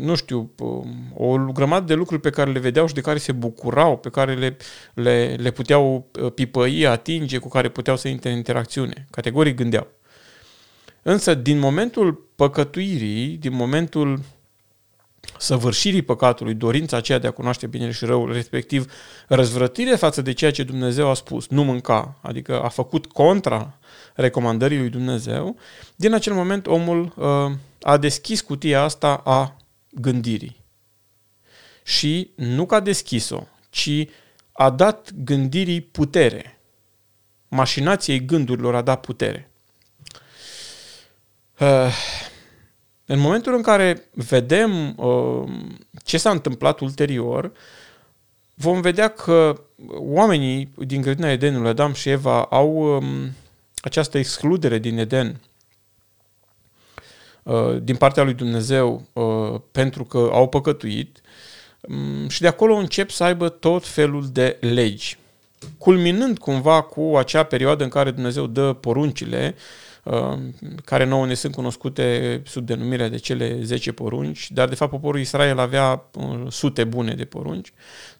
nu 0.00 0.14
știu, 0.14 0.50
um, 0.58 1.12
o 1.14 1.36
grămadă 1.36 1.84
de 1.84 1.94
lucruri 1.94 2.20
pe 2.20 2.30
care 2.30 2.50
le 2.50 2.58
vedeau 2.58 2.86
și 2.86 2.94
de 2.94 3.00
care 3.00 3.18
se 3.18 3.32
bucurau, 3.32 3.96
pe 3.96 4.08
care 4.08 4.34
le, 4.34 4.56
le, 4.94 5.36
le 5.38 5.50
puteau 5.50 6.08
uh, 6.22 6.32
pipăi, 6.32 6.86
atinge, 6.86 7.38
cu 7.38 7.48
care 7.48 7.68
puteau 7.68 7.96
să 7.96 8.08
intre 8.08 8.30
în 8.30 8.36
interacțiune. 8.36 9.06
Categoric 9.10 9.56
gândeau. 9.56 9.86
Însă, 11.02 11.34
din 11.34 11.58
momentul 11.58 12.26
păcătuirii, 12.36 13.36
din 13.36 13.54
momentul 13.54 14.20
săvârșirii 15.38 16.02
păcatului, 16.02 16.54
dorința 16.54 16.96
aceea 16.96 17.18
de 17.18 17.26
a 17.26 17.30
cunoaște 17.30 17.66
binele 17.66 17.90
și 17.90 18.04
răul, 18.04 18.32
respectiv 18.32 18.92
răzvrătire 19.26 19.96
față 19.96 20.22
de 20.22 20.32
ceea 20.32 20.50
ce 20.50 20.62
Dumnezeu 20.62 21.08
a 21.08 21.14
spus, 21.14 21.48
nu 21.48 21.64
mânca, 21.64 22.18
adică 22.22 22.62
a 22.62 22.68
făcut 22.68 23.06
contra 23.06 23.78
recomandării 24.14 24.78
lui 24.78 24.88
Dumnezeu, 24.88 25.56
din 25.96 26.14
acel 26.14 26.34
moment 26.34 26.66
omul 26.66 27.12
uh, 27.16 27.52
a 27.80 27.96
deschis 27.96 28.40
cutia 28.40 28.82
asta 28.82 29.14
a 29.24 29.56
gândirii. 29.90 30.64
Și 31.82 32.30
nu 32.34 32.66
că 32.66 32.74
a 32.74 32.80
deschis-o, 32.80 33.46
ci 33.70 34.06
a 34.52 34.70
dat 34.70 35.10
gândirii 35.14 35.80
putere. 35.80 36.60
Mașinației 37.48 38.24
gândurilor 38.24 38.74
a 38.74 38.82
dat 38.82 39.00
putere. 39.00 39.50
Uh, 41.60 41.94
în 43.10 43.18
momentul 43.18 43.54
în 43.54 43.62
care 43.62 44.08
vedem 44.14 44.94
uh, 44.96 45.48
ce 46.04 46.18
s-a 46.18 46.30
întâmplat 46.30 46.80
ulterior, 46.80 47.52
vom 48.54 48.80
vedea 48.80 49.08
că 49.08 49.60
oamenii 49.88 50.72
din 50.76 51.00
grădina 51.00 51.30
Edenului, 51.30 51.68
Adam 51.68 51.92
și 51.92 52.08
Eva, 52.08 52.42
au 52.42 52.96
um, 52.96 53.32
această 53.76 54.18
excludere 54.18 54.78
din 54.78 54.98
Eden 54.98 55.40
uh, 57.42 57.76
din 57.82 57.96
partea 57.96 58.22
lui 58.22 58.34
Dumnezeu 58.34 59.06
uh, 59.12 59.60
pentru 59.72 60.04
că 60.04 60.28
au 60.32 60.48
păcătuit 60.48 61.20
um, 61.80 62.28
și 62.28 62.40
de 62.40 62.46
acolo 62.46 62.74
încep 62.74 63.10
să 63.10 63.24
aibă 63.24 63.48
tot 63.48 63.86
felul 63.86 64.28
de 64.32 64.56
legi. 64.60 65.18
Culminând 65.78 66.38
cumva 66.38 66.82
cu 66.82 67.16
acea 67.16 67.42
perioadă 67.42 67.84
în 67.84 67.90
care 67.90 68.10
Dumnezeu 68.10 68.46
dă 68.46 68.72
poruncile, 68.72 69.54
Uh, 70.08 70.38
care 70.84 71.04
nouă 71.04 71.26
ne 71.26 71.34
sunt 71.34 71.54
cunoscute 71.54 72.42
sub 72.46 72.66
denumirea 72.66 73.08
de 73.08 73.16
cele 73.16 73.58
10 73.62 73.92
porunci, 73.92 74.50
dar 74.50 74.68
de 74.68 74.74
fapt 74.74 74.90
poporul 74.90 75.20
Israel 75.20 75.58
avea 75.58 76.08
uh, 76.14 76.46
sute 76.48 76.84
bune 76.84 77.14
de 77.14 77.24
porunci, 77.24 77.72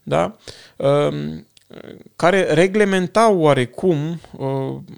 da? 0.03 0.37
Um, 0.77 1.47
care 2.17 2.53
reglementau 2.53 3.39
oarecum 3.39 4.21
uh, 4.37 4.49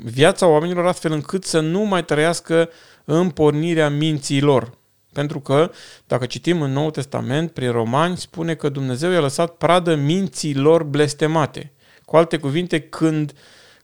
viața 0.05 0.47
oamenilor 0.47 0.87
astfel 0.87 1.13
încât 1.13 1.45
să 1.45 1.61
nu 1.61 1.81
mai 1.81 2.05
trăiască 2.05 2.71
în 3.05 3.31
pornirea 3.31 3.89
minții 3.89 4.41
lor. 4.41 4.79
Pentru 5.13 5.41
că, 5.41 5.71
dacă 6.07 6.27
citim 6.27 6.63
în 6.63 6.73
Noul 6.73 6.91
Testament, 6.91 7.51
prin 7.51 7.71
Romani, 7.71 8.17
spune 8.17 8.55
că 8.55 8.69
Dumnezeu 8.69 9.11
i-a 9.11 9.21
lăsat 9.21 9.57
pradă 9.57 9.95
minții 9.95 10.55
lor 10.55 10.83
blestemate. 10.83 11.73
Cu 12.11 12.17
alte 12.17 12.38
cuvinte, 12.38 12.81
când, 12.81 13.33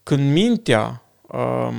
când 0.03 0.31
mintea 0.31 1.03
um, 1.21 1.75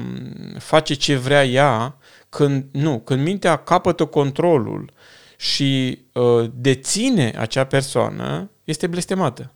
face 0.58 0.94
ce 0.94 1.16
vrea 1.16 1.44
ea, 1.44 1.96
când, 2.28 2.64
nu, 2.72 3.00
când 3.00 3.22
mintea 3.22 3.56
capătă 3.56 4.04
controlul 4.04 4.92
și 5.36 5.98
uh, 6.12 6.50
deține 6.54 7.34
acea 7.38 7.64
persoană, 7.64 8.50
este 8.64 8.86
blestemată. 8.86 9.52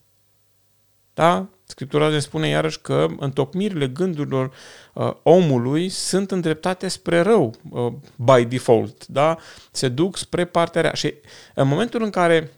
Da? 1.14 1.48
Scriptura 1.64 2.08
ne 2.08 2.18
spune 2.18 2.48
iarăși 2.48 2.80
că 2.80 3.06
întocmirile 3.18 3.86
gândurilor 3.86 4.52
uh, 4.92 5.12
omului 5.22 5.88
sunt 5.88 6.30
îndreptate 6.30 6.88
spre 6.88 7.20
rău, 7.20 7.54
uh, 7.70 7.92
by 8.16 8.44
default. 8.44 9.06
Da? 9.06 9.38
Se 9.70 9.88
duc 9.88 10.16
spre 10.16 10.44
partea 10.44 10.80
rea. 10.80 10.92
Și 10.94 11.14
în 11.54 11.68
momentul 11.68 12.02
în 12.02 12.10
care 12.10 12.50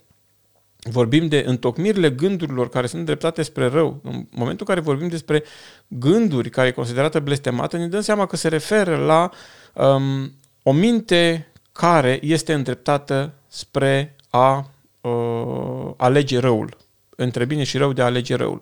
vorbim 0.90 1.28
de 1.28 1.42
întocmirile 1.46 2.10
gândurilor 2.10 2.68
care 2.68 2.86
sunt 2.86 3.04
dreptate 3.04 3.42
spre 3.42 3.66
rău, 3.66 4.00
în 4.02 4.26
momentul 4.30 4.66
în 4.68 4.74
care 4.74 4.80
vorbim 4.80 5.08
despre 5.08 5.42
gânduri 5.88 6.50
care 6.50 6.68
e 6.68 6.70
considerată 6.70 7.20
blestemată, 7.20 7.76
ne 7.76 7.88
dăm 7.88 8.00
seama 8.00 8.26
că 8.26 8.36
se 8.36 8.48
referă 8.48 8.96
la 8.96 9.30
um, 9.84 10.32
o 10.62 10.72
minte 10.72 11.52
care 11.72 12.18
este 12.22 12.52
îndreptată 12.52 13.34
spre 13.48 14.16
a 14.30 14.70
uh, 15.00 15.92
alege 15.96 16.38
răul, 16.38 16.76
între 17.16 17.44
bine 17.44 17.64
și 17.64 17.76
rău 17.76 17.92
de 17.92 18.02
a 18.02 18.04
alege 18.04 18.34
răul. 18.34 18.60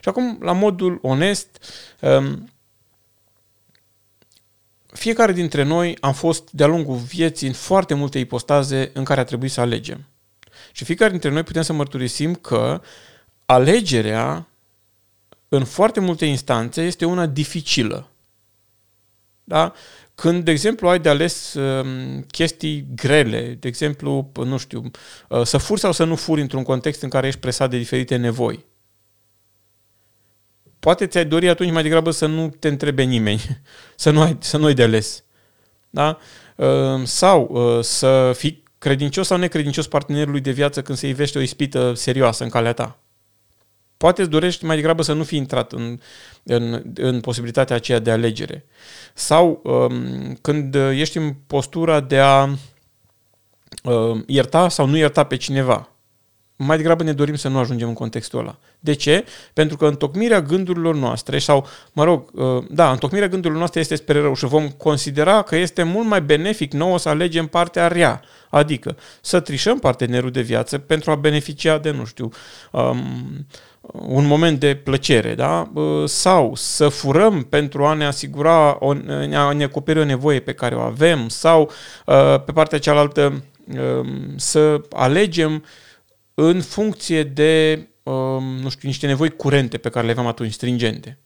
Și 0.00 0.08
acum, 0.08 0.38
la 0.40 0.52
modul 0.52 0.98
onest, 1.02 1.64
um, 2.00 2.50
fiecare 4.86 5.32
dintre 5.32 5.62
noi 5.62 5.96
am 6.00 6.12
fost 6.12 6.50
de-a 6.50 6.66
lungul 6.66 6.96
vieții 6.96 7.46
în 7.46 7.52
foarte 7.52 7.94
multe 7.94 8.18
ipostaze 8.18 8.90
în 8.94 9.04
care 9.04 9.20
a 9.20 9.24
trebuit 9.24 9.50
să 9.50 9.60
alegem. 9.60 10.09
Și 10.72 10.84
fiecare 10.84 11.10
dintre 11.10 11.30
noi 11.30 11.42
putem 11.42 11.62
să 11.62 11.72
mărturisim 11.72 12.34
că 12.34 12.82
alegerea 13.46 14.48
în 15.48 15.64
foarte 15.64 16.00
multe 16.00 16.26
instanțe 16.26 16.82
este 16.82 17.04
una 17.04 17.26
dificilă. 17.26 18.10
Da? 19.44 19.72
Când, 20.14 20.44
de 20.44 20.50
exemplu, 20.50 20.88
ai 20.88 21.00
de 21.00 21.08
ales 21.08 21.54
uh, 21.54 21.86
chestii 22.30 22.86
grele, 22.94 23.56
de 23.60 23.68
exemplu, 23.68 24.30
nu 24.34 24.56
știu, 24.56 24.90
uh, 25.28 25.42
să 25.42 25.58
furi 25.58 25.80
sau 25.80 25.92
să 25.92 26.04
nu 26.04 26.16
furi 26.16 26.40
într-un 26.40 26.62
context 26.62 27.02
în 27.02 27.08
care 27.08 27.26
ești 27.26 27.40
presat 27.40 27.70
de 27.70 27.76
diferite 27.76 28.16
nevoi. 28.16 28.64
Poate 30.78 31.06
ți-ai 31.06 31.24
dori 31.24 31.48
atunci 31.48 31.72
mai 31.72 31.82
degrabă 31.82 32.10
să 32.10 32.26
nu 32.26 32.48
te 32.48 32.68
întrebe 32.68 33.02
nimeni, 33.02 33.42
să 33.96 34.10
nu 34.10 34.20
ai, 34.20 34.36
să 34.40 34.56
nu 34.56 34.64
ai 34.64 34.74
de 34.74 34.82
ales. 34.82 35.24
Da? 35.90 36.18
Uh, 36.56 37.04
sau 37.04 37.48
uh, 37.50 37.84
să 37.84 38.32
fii 38.34 38.59
credincios 38.80 39.26
sau 39.26 39.38
necredincios 39.38 39.86
partenerului 39.86 40.40
de 40.40 40.50
viață 40.50 40.82
când 40.82 40.98
se 40.98 41.08
ivește 41.08 41.38
o 41.38 41.40
ispită 41.40 41.92
serioasă 41.94 42.44
în 42.44 42.50
calea 42.50 42.72
ta. 42.72 42.98
Poate 43.96 44.20
îți 44.20 44.30
dorești 44.30 44.64
mai 44.64 44.76
degrabă 44.76 45.02
să 45.02 45.12
nu 45.12 45.24
fi 45.24 45.36
intrat 45.36 45.72
în, 45.72 46.00
în, 46.42 46.82
în 46.94 47.20
posibilitatea 47.20 47.76
aceea 47.76 47.98
de 47.98 48.10
alegere. 48.10 48.64
Sau 49.14 49.60
um, 49.64 50.34
când 50.40 50.74
ești 50.74 51.16
în 51.16 51.34
postura 51.46 52.00
de 52.00 52.18
a 52.18 52.48
um, 53.82 54.24
ierta 54.26 54.68
sau 54.68 54.86
nu 54.86 54.96
ierta 54.96 55.24
pe 55.24 55.36
cineva 55.36 55.88
mai 56.62 56.76
degrabă 56.76 57.02
ne 57.02 57.12
dorim 57.12 57.34
să 57.34 57.48
nu 57.48 57.58
ajungem 57.58 57.88
în 57.88 57.94
contextul 57.94 58.38
ăla. 58.38 58.56
De 58.80 58.92
ce? 58.92 59.24
Pentru 59.52 59.76
că 59.76 59.86
întocmirea 59.86 60.40
gândurilor 60.40 60.94
noastre, 60.94 61.38
sau, 61.38 61.66
mă 61.92 62.04
rog, 62.04 62.30
uh, 62.32 62.64
da, 62.70 62.90
întocmirea 62.90 63.28
gândurilor 63.28 63.58
noastre 63.58 63.80
este 63.80 63.94
spre 63.94 64.20
rău 64.20 64.34
și 64.34 64.44
vom 64.46 64.68
considera 64.68 65.42
că 65.42 65.56
este 65.56 65.82
mult 65.82 66.06
mai 66.06 66.22
benefic 66.22 66.72
nouă 66.72 66.98
să 66.98 67.08
alegem 67.08 67.46
partea 67.46 67.88
rea, 67.88 68.22
adică 68.50 68.96
să 69.20 69.40
trișăm 69.40 69.78
partenerul 69.78 70.30
de 70.30 70.40
viață 70.40 70.78
pentru 70.78 71.10
a 71.10 71.14
beneficia 71.14 71.78
de, 71.78 71.90
nu 71.90 72.04
știu, 72.04 72.28
um, 72.70 73.46
un 73.92 74.26
moment 74.26 74.60
de 74.60 74.74
plăcere, 74.74 75.34
da? 75.34 75.70
Uh, 75.74 76.08
sau 76.08 76.52
să 76.54 76.88
furăm 76.88 77.42
pentru 77.42 77.84
a 77.84 77.92
ne 77.92 78.04
asigura, 78.04 78.76
o, 78.80 78.94
a 79.34 79.52
ne 79.52 79.64
acoperi 79.64 79.98
o 79.98 80.04
nevoie 80.04 80.40
pe 80.40 80.52
care 80.52 80.74
o 80.74 80.80
avem, 80.80 81.28
sau 81.28 81.70
uh, 82.06 82.42
pe 82.44 82.52
partea 82.52 82.78
cealaltă 82.78 83.42
um, 83.78 84.36
să 84.36 84.80
alegem 84.90 85.64
în 86.42 86.60
funcție 86.62 87.22
de, 87.22 87.86
um, 88.02 88.44
nu 88.44 88.68
știu, 88.68 88.88
niște 88.88 89.06
nevoi 89.06 89.30
curente 89.30 89.78
pe 89.78 89.88
care 89.88 90.04
le 90.04 90.10
aveam 90.12 90.26
atunci, 90.26 90.52
stringente. 90.52 91.18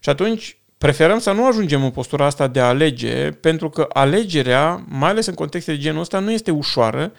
Și 0.00 0.08
atunci 0.08 0.56
preferăm 0.78 1.18
să 1.18 1.32
nu 1.32 1.46
ajungem 1.46 1.84
în 1.84 1.90
postura 1.90 2.24
asta 2.24 2.46
de 2.46 2.60
a 2.60 2.68
alege, 2.68 3.30
pentru 3.30 3.70
că 3.70 3.86
alegerea, 3.92 4.84
mai 4.88 5.10
ales 5.10 5.26
în 5.26 5.34
contexte 5.34 5.72
de 5.72 5.78
genul 5.78 6.00
ăsta, 6.00 6.18
nu 6.18 6.32
este 6.32 6.50
ușoară 6.50 7.12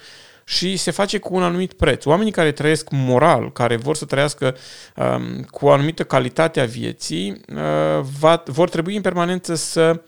și 0.45 0.77
se 0.77 0.91
face 0.91 1.17
cu 1.17 1.35
un 1.35 1.43
anumit 1.43 1.73
preț. 1.73 2.05
Oamenii 2.05 2.31
care 2.31 2.51
trăiesc 2.51 2.87
moral, 2.91 3.51
care 3.51 3.75
vor 3.75 3.95
să 3.95 4.05
trăiască 4.05 4.55
um, 4.95 5.41
cu 5.43 5.65
o 5.65 5.71
anumită 5.71 6.03
calitate 6.03 6.59
a 6.59 6.65
vieții, 6.65 7.29
uh, 7.31 8.05
va, 8.19 8.43
vor 8.45 8.69
trebui 8.69 8.95
în 8.95 9.01
permanență 9.01 9.55
să 9.55 10.01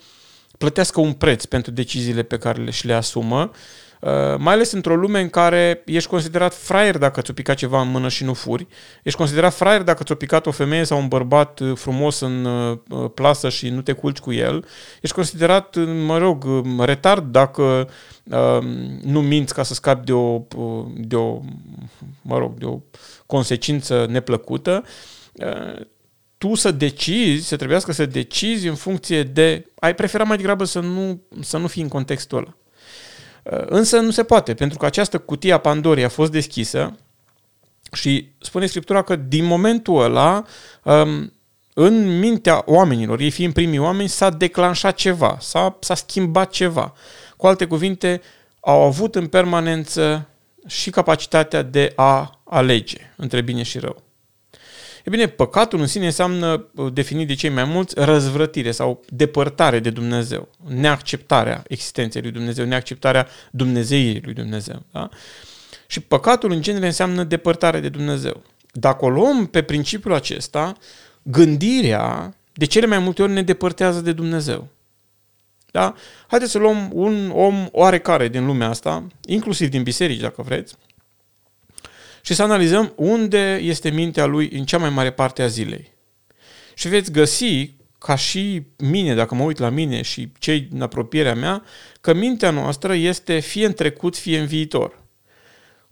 plătească 0.57 0.99
un 0.99 1.13
preț 1.13 1.45
pentru 1.45 1.71
deciziile 1.71 2.23
pe 2.23 2.37
care 2.37 2.63
le 2.63 2.71
și 2.71 2.85
le 2.85 2.93
asumă 2.93 3.51
Uh, 3.51 3.57
mai 4.37 4.53
ales 4.53 4.71
într-o 4.71 4.95
lume 4.95 5.19
în 5.19 5.29
care 5.29 5.81
ești 5.85 6.09
considerat 6.09 6.53
fraier 6.53 6.97
dacă 6.97 7.21
ți-o 7.21 7.33
picat 7.33 7.55
ceva 7.55 7.81
în 7.81 7.89
mână 7.89 8.09
și 8.09 8.23
nu 8.23 8.33
furi, 8.33 8.67
ești 9.03 9.17
considerat 9.17 9.53
fraier 9.53 9.81
dacă 9.81 10.03
ți-o 10.03 10.15
picat 10.15 10.45
o 10.45 10.51
femeie 10.51 10.83
sau 10.83 10.99
un 10.99 11.07
bărbat 11.07 11.59
uh, 11.59 11.71
frumos 11.75 12.19
în 12.19 12.45
uh, 12.45 12.77
plasă 13.13 13.49
și 13.49 13.69
nu 13.69 13.81
te 13.81 13.91
culci 13.91 14.19
cu 14.19 14.33
el, 14.33 14.65
ești 15.01 15.15
considerat, 15.15 15.75
mă 16.05 16.17
rog, 16.17 16.45
retard 16.79 17.31
dacă 17.31 17.89
nu 19.01 19.21
minți 19.21 19.53
ca 19.53 19.63
să 19.63 19.73
scapi 19.73 20.05
de 20.05 20.13
o, 20.13 20.41
de 20.97 21.15
o, 21.15 21.39
mă 22.21 22.37
rog, 22.37 22.57
de 22.57 22.65
o 22.65 22.79
consecință 23.25 24.05
neplăcută, 24.09 24.83
tu 26.37 26.55
să 26.55 26.71
decizi, 26.71 27.47
să 27.47 27.55
trebuiască 27.55 27.91
să 27.91 28.05
decizi 28.05 28.67
în 28.67 28.75
funcție 28.75 29.23
de... 29.23 29.65
Ai 29.79 29.95
preferat 29.95 30.27
mai 30.27 30.37
degrabă 30.37 30.63
să 30.63 30.79
nu, 30.79 31.21
să 31.41 31.57
nu 31.57 31.67
fii 31.67 31.81
în 31.81 31.87
contextul 31.87 32.37
ăla. 32.37 32.55
Uh, 33.51 33.59
însă 33.65 33.99
nu 33.99 34.11
se 34.11 34.23
poate, 34.23 34.53
pentru 34.53 34.77
că 34.77 34.85
această 34.85 35.17
cutie 35.17 35.53
a 35.53 35.57
Pandorii 35.57 36.03
a 36.03 36.09
fost 36.09 36.31
deschisă 36.31 36.97
și 37.91 38.29
spune 38.39 38.65
Scriptura 38.65 39.01
că 39.01 39.15
din 39.15 39.45
momentul 39.45 40.01
ăla, 40.01 40.45
um, 40.83 41.33
în 41.73 42.19
mintea 42.19 42.63
oamenilor, 42.65 43.19
ei 43.19 43.31
fiind 43.31 43.53
primii 43.53 43.79
oameni, 43.79 44.09
s-a 44.09 44.29
declanșat 44.29 44.95
ceva, 44.95 45.37
s-a, 45.39 45.77
s-a 45.79 45.95
schimbat 45.95 46.49
ceva. 46.49 46.93
Cu 47.37 47.47
alte 47.47 47.65
cuvinte, 47.65 48.21
au 48.59 48.81
avut 48.81 49.15
în 49.15 49.27
permanență 49.27 50.27
și 50.67 50.89
capacitatea 50.89 51.61
de 51.61 51.93
a 51.95 52.39
alege 52.43 53.13
între 53.15 53.41
bine 53.41 53.63
și 53.63 53.79
rău. 53.79 54.04
E 55.05 55.09
bine, 55.09 55.27
păcatul 55.27 55.79
în 55.79 55.87
sine 55.87 56.05
înseamnă, 56.05 56.67
uh, 56.75 56.93
definit 56.93 57.27
de 57.27 57.33
cei 57.33 57.49
mai 57.49 57.63
mulți, 57.63 57.93
răzvrătire 57.97 58.71
sau 58.71 59.03
depărtare 59.09 59.79
de 59.79 59.89
Dumnezeu, 59.89 60.47
neacceptarea 60.67 61.63
existenței 61.67 62.21
lui 62.21 62.31
Dumnezeu, 62.31 62.65
neacceptarea 62.65 63.27
Dumnezeiei 63.51 64.21
lui 64.23 64.33
Dumnezeu. 64.33 64.81
Da? 64.91 65.09
Și 65.87 65.99
păcatul 65.99 66.51
în 66.51 66.61
genere 66.61 66.85
înseamnă 66.85 67.23
depărtare 67.23 67.79
de 67.79 67.89
Dumnezeu. 67.89 68.41
Dacă 68.71 69.05
o 69.05 69.09
luăm 69.09 69.45
pe 69.45 69.61
principiul 69.61 70.13
acesta, 70.13 70.77
gândirea 71.21 72.35
de 72.53 72.65
cele 72.65 72.85
mai 72.85 72.99
multe 72.99 73.21
ori 73.21 73.31
ne 73.31 73.41
depărtează 73.41 74.01
de 74.01 74.11
Dumnezeu. 74.11 74.67
Da? 75.71 75.93
Haideți 76.27 76.51
să 76.51 76.57
luăm 76.57 76.89
un 76.93 77.31
om 77.33 77.67
oarecare 77.71 78.27
din 78.27 78.45
lumea 78.45 78.69
asta, 78.69 79.07
inclusiv 79.25 79.69
din 79.69 79.83
biserici, 79.83 80.19
dacă 80.19 80.41
vreți, 80.41 80.75
și 82.25 82.33
să 82.33 82.43
analizăm 82.43 82.93
unde 82.95 83.59
este 83.61 83.89
mintea 83.89 84.25
lui 84.25 84.49
în 84.49 84.65
cea 84.65 84.77
mai 84.77 84.89
mare 84.89 85.11
parte 85.11 85.41
a 85.41 85.47
zilei. 85.47 85.91
Și 86.73 86.87
veți 86.87 87.11
găsi, 87.11 87.75
ca 87.97 88.15
și 88.15 88.61
mine, 88.77 89.15
dacă 89.15 89.35
mă 89.35 89.43
uit 89.43 89.57
la 89.57 89.69
mine 89.69 90.01
și 90.01 90.31
cei 90.39 90.67
în 90.71 90.81
apropierea 90.81 91.35
mea, 91.35 91.63
că 92.01 92.13
mintea 92.13 92.51
noastră 92.51 92.93
este 92.93 93.39
fie 93.39 93.65
în 93.65 93.73
trecut, 93.73 94.17
fie 94.17 94.39
în 94.39 94.45
viitor. 94.45 95.03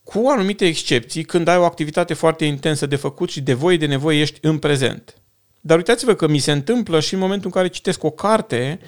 Cu 0.04 0.28
anumite 0.28 0.66
excepții, 0.66 1.24
când 1.24 1.48
ai 1.48 1.58
o 1.58 1.64
activitate 1.64 2.14
foarte 2.14 2.46
intensă 2.46 2.86
de 2.86 2.96
făcut 2.96 3.30
și 3.30 3.42
de 3.42 3.54
voie 3.54 3.78
de 3.78 3.86
nevoie 3.86 4.22
ești 4.22 4.40
în 4.42 4.58
prezent. 4.58 5.22
Dar 5.62 5.78
uitați-vă 5.78 6.14
că 6.14 6.28
mi 6.28 6.40
se 6.40 6.52
întâmplă 6.52 7.00
și 7.00 7.14
în 7.14 7.20
momentul 7.20 7.46
în 7.46 7.52
care 7.52 7.68
citesc 7.68 8.04
o 8.04 8.12
carte, 8.12 8.80
um, 8.82 8.88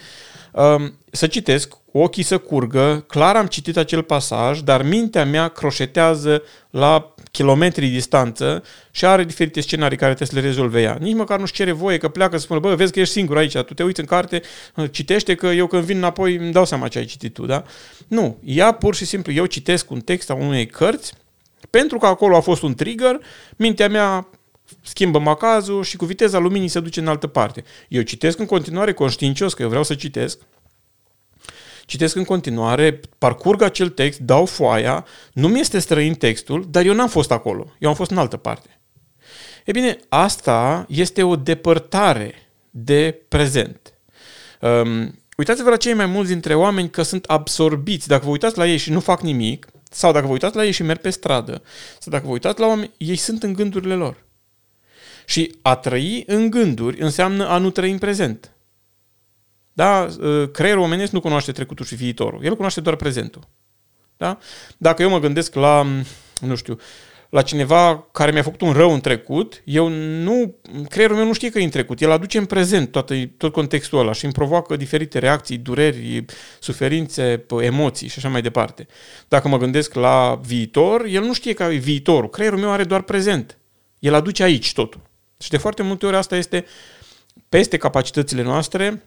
să 1.11 1.27
citesc, 1.27 1.73
ochii 1.91 2.23
să 2.23 2.37
curgă, 2.37 3.03
clar 3.07 3.35
am 3.35 3.45
citit 3.45 3.77
acel 3.77 4.03
pasaj, 4.03 4.59
dar 4.59 4.83
mintea 4.83 5.25
mea 5.25 5.47
croșetează 5.47 6.43
la 6.69 7.13
kilometri 7.31 7.87
distanță 7.87 8.63
și 8.91 9.05
are 9.05 9.23
diferite 9.23 9.61
scenarii 9.61 9.97
care 9.97 10.13
trebuie 10.13 10.37
să 10.37 10.47
le 10.47 10.53
rezolve 10.53 10.81
ea. 10.81 10.97
Nici 10.99 11.15
măcar 11.15 11.39
nu-și 11.39 11.53
cere 11.53 11.71
voie 11.71 11.97
că 11.97 12.07
pleacă 12.07 12.37
să 12.37 12.43
spună, 12.43 12.59
bă, 12.59 12.75
vezi 12.75 12.91
că 12.91 12.99
ești 12.99 13.13
singur 13.13 13.37
aici, 13.37 13.57
tu 13.57 13.73
te 13.73 13.83
uiți 13.83 13.99
în 13.99 14.05
carte, 14.05 14.41
citește 14.91 15.35
că 15.35 15.47
eu 15.47 15.67
când 15.67 15.83
vin 15.83 15.97
înapoi 15.97 16.35
îmi 16.35 16.51
dau 16.51 16.65
seama 16.65 16.87
ce 16.87 16.97
ai 16.97 17.05
citit 17.05 17.33
tu, 17.33 17.45
da? 17.45 17.63
Nu, 18.07 18.37
ea 18.43 18.71
pur 18.71 18.95
și 18.95 19.05
simplu, 19.05 19.31
eu 19.31 19.45
citesc 19.45 19.91
un 19.91 19.99
text 19.99 20.29
a 20.29 20.33
unei 20.33 20.65
cărți, 20.65 21.13
pentru 21.69 21.97
că 21.97 22.05
acolo 22.05 22.35
a 22.35 22.41
fost 22.41 22.61
un 22.61 22.73
trigger, 22.73 23.19
mintea 23.55 23.89
mea 23.89 24.27
schimbă 24.81 25.19
macazul 25.19 25.83
și 25.83 25.97
cu 25.97 26.05
viteza 26.05 26.37
luminii 26.37 26.67
se 26.67 26.79
duce 26.79 26.99
în 26.99 27.07
altă 27.07 27.27
parte. 27.27 27.63
Eu 27.87 28.01
citesc 28.01 28.39
în 28.39 28.45
continuare 28.45 28.93
conștiincios, 28.93 29.53
că 29.53 29.61
eu 29.61 29.67
vreau 29.67 29.83
să 29.83 29.95
citesc, 29.95 30.39
citesc 31.85 32.15
în 32.15 32.23
continuare, 32.23 32.99
parcurg 33.17 33.61
acel 33.61 33.89
text, 33.89 34.19
dau 34.19 34.45
foaia, 34.45 35.05
nu 35.33 35.47
mi 35.47 35.59
este 35.59 35.79
străin 35.79 36.13
textul, 36.13 36.67
dar 36.69 36.85
eu 36.85 36.93
n-am 36.93 37.09
fost 37.09 37.31
acolo, 37.31 37.73
eu 37.79 37.89
am 37.89 37.95
fost 37.95 38.11
în 38.11 38.17
altă 38.17 38.37
parte. 38.37 38.79
E 39.65 39.71
bine, 39.71 39.97
asta 40.09 40.85
este 40.89 41.23
o 41.23 41.35
depărtare 41.35 42.33
de 42.69 43.21
prezent. 43.27 43.93
Um, 44.61 45.19
uitați-vă 45.37 45.69
la 45.69 45.77
cei 45.77 45.93
mai 45.93 46.05
mulți 46.05 46.31
dintre 46.31 46.55
oameni 46.55 46.89
că 46.89 47.01
sunt 47.01 47.25
absorbiți. 47.25 48.07
Dacă 48.07 48.25
vă 48.25 48.31
uitați 48.31 48.57
la 48.57 48.67
ei 48.67 48.77
și 48.77 48.91
nu 48.91 48.99
fac 48.99 49.21
nimic, 49.21 49.67
sau 49.91 50.11
dacă 50.11 50.25
vă 50.25 50.31
uitați 50.31 50.55
la 50.55 50.65
ei 50.65 50.71
și 50.71 50.83
merg 50.83 50.99
pe 50.99 51.09
stradă, 51.09 51.61
sau 51.99 52.11
dacă 52.11 52.25
vă 52.25 52.31
uitați 52.31 52.59
la 52.59 52.67
oameni, 52.67 52.91
ei 52.97 53.15
sunt 53.15 53.43
în 53.43 53.53
gândurile 53.53 53.93
lor. 53.93 54.23
Și 55.25 55.55
a 55.61 55.75
trăi 55.75 56.23
în 56.27 56.49
gânduri 56.49 57.01
înseamnă 57.01 57.47
a 57.47 57.57
nu 57.57 57.69
trăi 57.69 57.91
în 57.91 57.97
prezent. 57.97 58.55
Da? 59.73 60.07
Ă, 60.21 60.47
creierul 60.47 60.83
omenesc 60.83 61.11
nu 61.11 61.19
cunoaște 61.19 61.51
trecutul 61.51 61.85
și 61.85 61.95
viitorul. 61.95 62.43
El 62.43 62.53
cunoaște 62.53 62.81
doar 62.81 62.95
prezentul. 62.95 63.41
Da? 64.17 64.37
Dacă 64.77 65.01
eu 65.01 65.09
mă 65.09 65.19
gândesc 65.19 65.53
la, 65.53 65.85
nu 66.41 66.55
știu, 66.55 66.77
la 67.29 67.41
cineva 67.41 68.07
care 68.11 68.31
mi-a 68.31 68.41
făcut 68.41 68.61
un 68.61 68.71
rău 68.71 68.93
în 68.93 68.99
trecut, 68.99 69.61
eu 69.65 69.87
nu, 69.87 70.55
creierul 70.89 71.15
meu 71.15 71.25
nu 71.25 71.33
știe 71.33 71.49
că 71.49 71.59
e 71.59 71.63
în 71.63 71.69
trecut. 71.69 72.01
El 72.01 72.11
aduce 72.11 72.37
în 72.37 72.45
prezent 72.45 72.91
toată, 72.91 73.15
tot 73.37 73.53
contextul 73.53 73.99
ăla 73.99 74.13
și 74.13 74.23
îmi 74.23 74.33
provoacă 74.33 74.75
diferite 74.75 75.19
reacții, 75.19 75.57
dureri, 75.57 76.25
suferințe, 76.59 77.45
emoții 77.59 78.07
și 78.07 78.17
așa 78.17 78.29
mai 78.29 78.41
departe. 78.41 78.87
Dacă 79.27 79.47
mă 79.47 79.57
gândesc 79.57 79.93
la 79.93 80.39
viitor, 80.45 81.05
el 81.05 81.23
nu 81.23 81.33
știe 81.33 81.53
că 81.53 81.63
e 81.63 81.77
viitorul. 81.77 82.29
Creierul 82.29 82.59
meu 82.59 82.71
are 82.71 82.83
doar 82.83 83.01
prezent. 83.01 83.57
El 83.99 84.13
aduce 84.13 84.43
aici 84.43 84.73
totul. 84.73 85.01
Și 85.45 85.51
de 85.51 85.57
foarte 85.57 85.83
multe 85.83 86.05
ori 86.05 86.15
asta 86.15 86.35
este 86.35 86.65
peste 87.49 87.77
capacitățile 87.77 88.41
noastre 88.41 89.03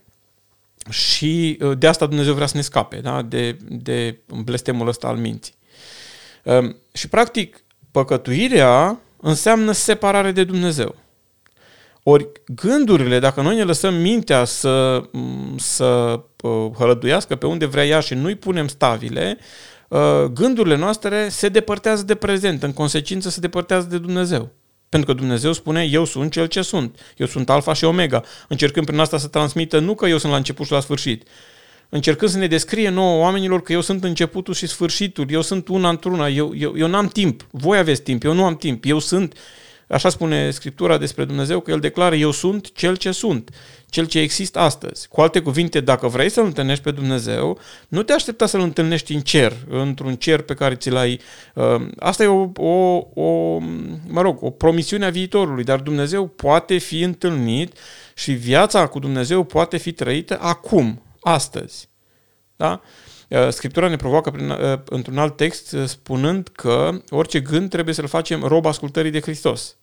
și 0.90 1.59
uh, 1.61 1.79
de 1.79 1.87
asta 1.87 2.07
Dumnezeu 2.07 2.35
vrea 2.35 2.46
să 2.46 2.57
ne 2.57 2.62
scape, 2.62 2.96
da? 2.96 3.22
de, 3.22 3.57
de 3.68 4.18
blestemul 4.44 4.88
ăsta 4.88 5.07
al 5.07 5.16
minții. 5.16 5.55
Um, 6.44 6.77
și 6.92 7.09
practic, 7.09 7.64
păcătuirea 7.90 9.01
înseamnă 9.16 9.72
separare 9.72 10.33
de 10.33 10.44
Dumnezeu. 10.44 10.94
Ori 12.03 12.29
gândurile, 12.46 13.18
dacă 13.18 13.40
noi 13.40 13.57
ne 13.57 13.62
lăsăm 13.62 13.94
mintea 13.94 14.44
să, 14.44 15.03
mm, 15.12 15.57
să 15.57 16.20
uh, 16.42 16.70
hălăduiască 16.79 17.37
pe 17.37 17.46
unde 17.46 17.66
vrea 17.66 17.87
ea 17.87 18.01
și 18.01 18.14
nu-i 18.14 18.37
punem 18.37 18.68
stavile, 18.68 19.38
uh, 19.88 20.24
gândurile 20.33 20.77
noastre 20.77 21.29
se 21.29 21.48
depărtează 21.48 22.03
de 22.03 22.14
prezent, 22.14 22.62
în 22.62 22.72
consecință 22.72 23.29
se 23.29 23.40
depărtează 23.40 23.87
de 23.87 23.98
Dumnezeu. 23.98 24.53
Pentru 24.88 25.12
că 25.12 25.18
Dumnezeu 25.18 25.53
spune, 25.53 25.83
eu 25.85 26.05
sunt 26.05 26.33
cel 26.33 26.46
ce 26.46 26.62
sunt. 26.62 26.98
Eu 27.16 27.27
sunt 27.27 27.51
alfa 27.51 27.72
și 27.72 27.85
omega. 27.85 28.22
Încercând 28.48 28.87
prin 28.87 28.98
asta 28.98 29.18
să 29.18 29.29
transmită 29.29 29.79
nu 29.79 29.94
că 29.94 30.07
eu 30.07 30.18
sunt 30.18 30.33
la 30.33 30.38
început 30.38 30.66
și 30.66 30.72
la 30.72 30.81
sfârșit, 30.81 31.29
încercând 31.88 32.31
să 32.31 32.38
ne 32.38 32.46
descrie 32.46 32.88
nouă 32.88 33.20
oamenilor 33.20 33.62
că 33.62 33.72
eu 33.72 33.81
sunt 33.81 34.05
începutul 34.05 34.55
și 34.55 34.66
sfârșitul, 34.66 35.27
eu 35.29 35.42
sunt 35.42 35.68
una 35.68 35.88
într-una, 35.88 36.29
eu, 36.29 36.53
eu, 36.57 36.74
eu 36.77 36.87
n-am 36.87 37.09
timp, 37.09 37.46
voi 37.51 37.79
aveți 37.79 38.03
timp, 38.03 38.24
eu 38.24 38.33
nu 38.33 38.44
am 38.44 38.57
timp, 38.57 38.85
eu 38.85 38.98
sunt, 38.98 39.37
așa 39.88 40.09
spune 40.09 40.51
Scriptura 40.51 40.98
despre 40.98 41.24
Dumnezeu, 41.24 41.61
că 41.61 41.70
El 41.70 41.81
declară, 41.81 42.14
eu 42.14 42.31
sunt 42.31 42.72
cel 42.72 42.96
ce 42.96 43.11
sunt 43.11 43.51
cel 43.90 44.07
ce 44.07 44.18
există 44.18 44.59
astăzi. 44.59 45.09
Cu 45.09 45.20
alte 45.20 45.40
cuvinte, 45.40 45.81
dacă 45.81 46.09
vrei 46.09 46.29
să-L 46.29 46.44
întâlnești 46.44 46.83
pe 46.83 46.90
Dumnezeu, 46.90 47.59
nu 47.88 48.03
te 48.03 48.12
aștepta 48.12 48.46
să-L 48.46 48.61
întâlnești 48.61 49.14
în 49.14 49.20
cer, 49.20 49.57
într-un 49.68 50.16
cer 50.16 50.40
pe 50.40 50.55
care 50.55 50.74
ți 50.74 50.90
l-ai... 50.90 51.20
Uh, 51.55 51.87
asta 51.98 52.22
e 52.22 52.27
o, 52.27 52.51
o, 52.57 53.07
o, 53.14 53.59
mă 54.09 54.20
rog, 54.20 54.42
o 54.42 54.51
promisiune 54.51 55.05
a 55.05 55.11
viitorului, 55.11 55.64
dar 55.64 55.81
Dumnezeu 55.81 56.27
poate 56.27 56.79
fi 56.79 57.03
întâlnit 57.03 57.77
și 58.14 58.33
viața 58.33 58.87
cu 58.87 58.98
Dumnezeu 58.98 59.44
poate 59.44 59.77
fi 59.77 59.92
trăită 59.92 60.38
acum, 60.40 61.03
astăzi. 61.20 61.88
Da? 62.57 62.81
Uh, 63.29 63.49
Scriptura 63.49 63.88
ne 63.88 63.97
provoacă 63.97 64.31
prin, 64.31 64.51
uh, 64.51 64.79
într-un 64.85 65.19
alt 65.19 65.37
text 65.37 65.77
spunând 65.87 66.49
că 66.49 67.01
orice 67.11 67.41
gând 67.41 67.71
trebuie 67.71 67.95
să-l 67.95 68.07
facem 68.07 68.43
rob 68.43 68.67
ascultării 68.67 69.11
de 69.11 69.21
Hristos. 69.21 69.77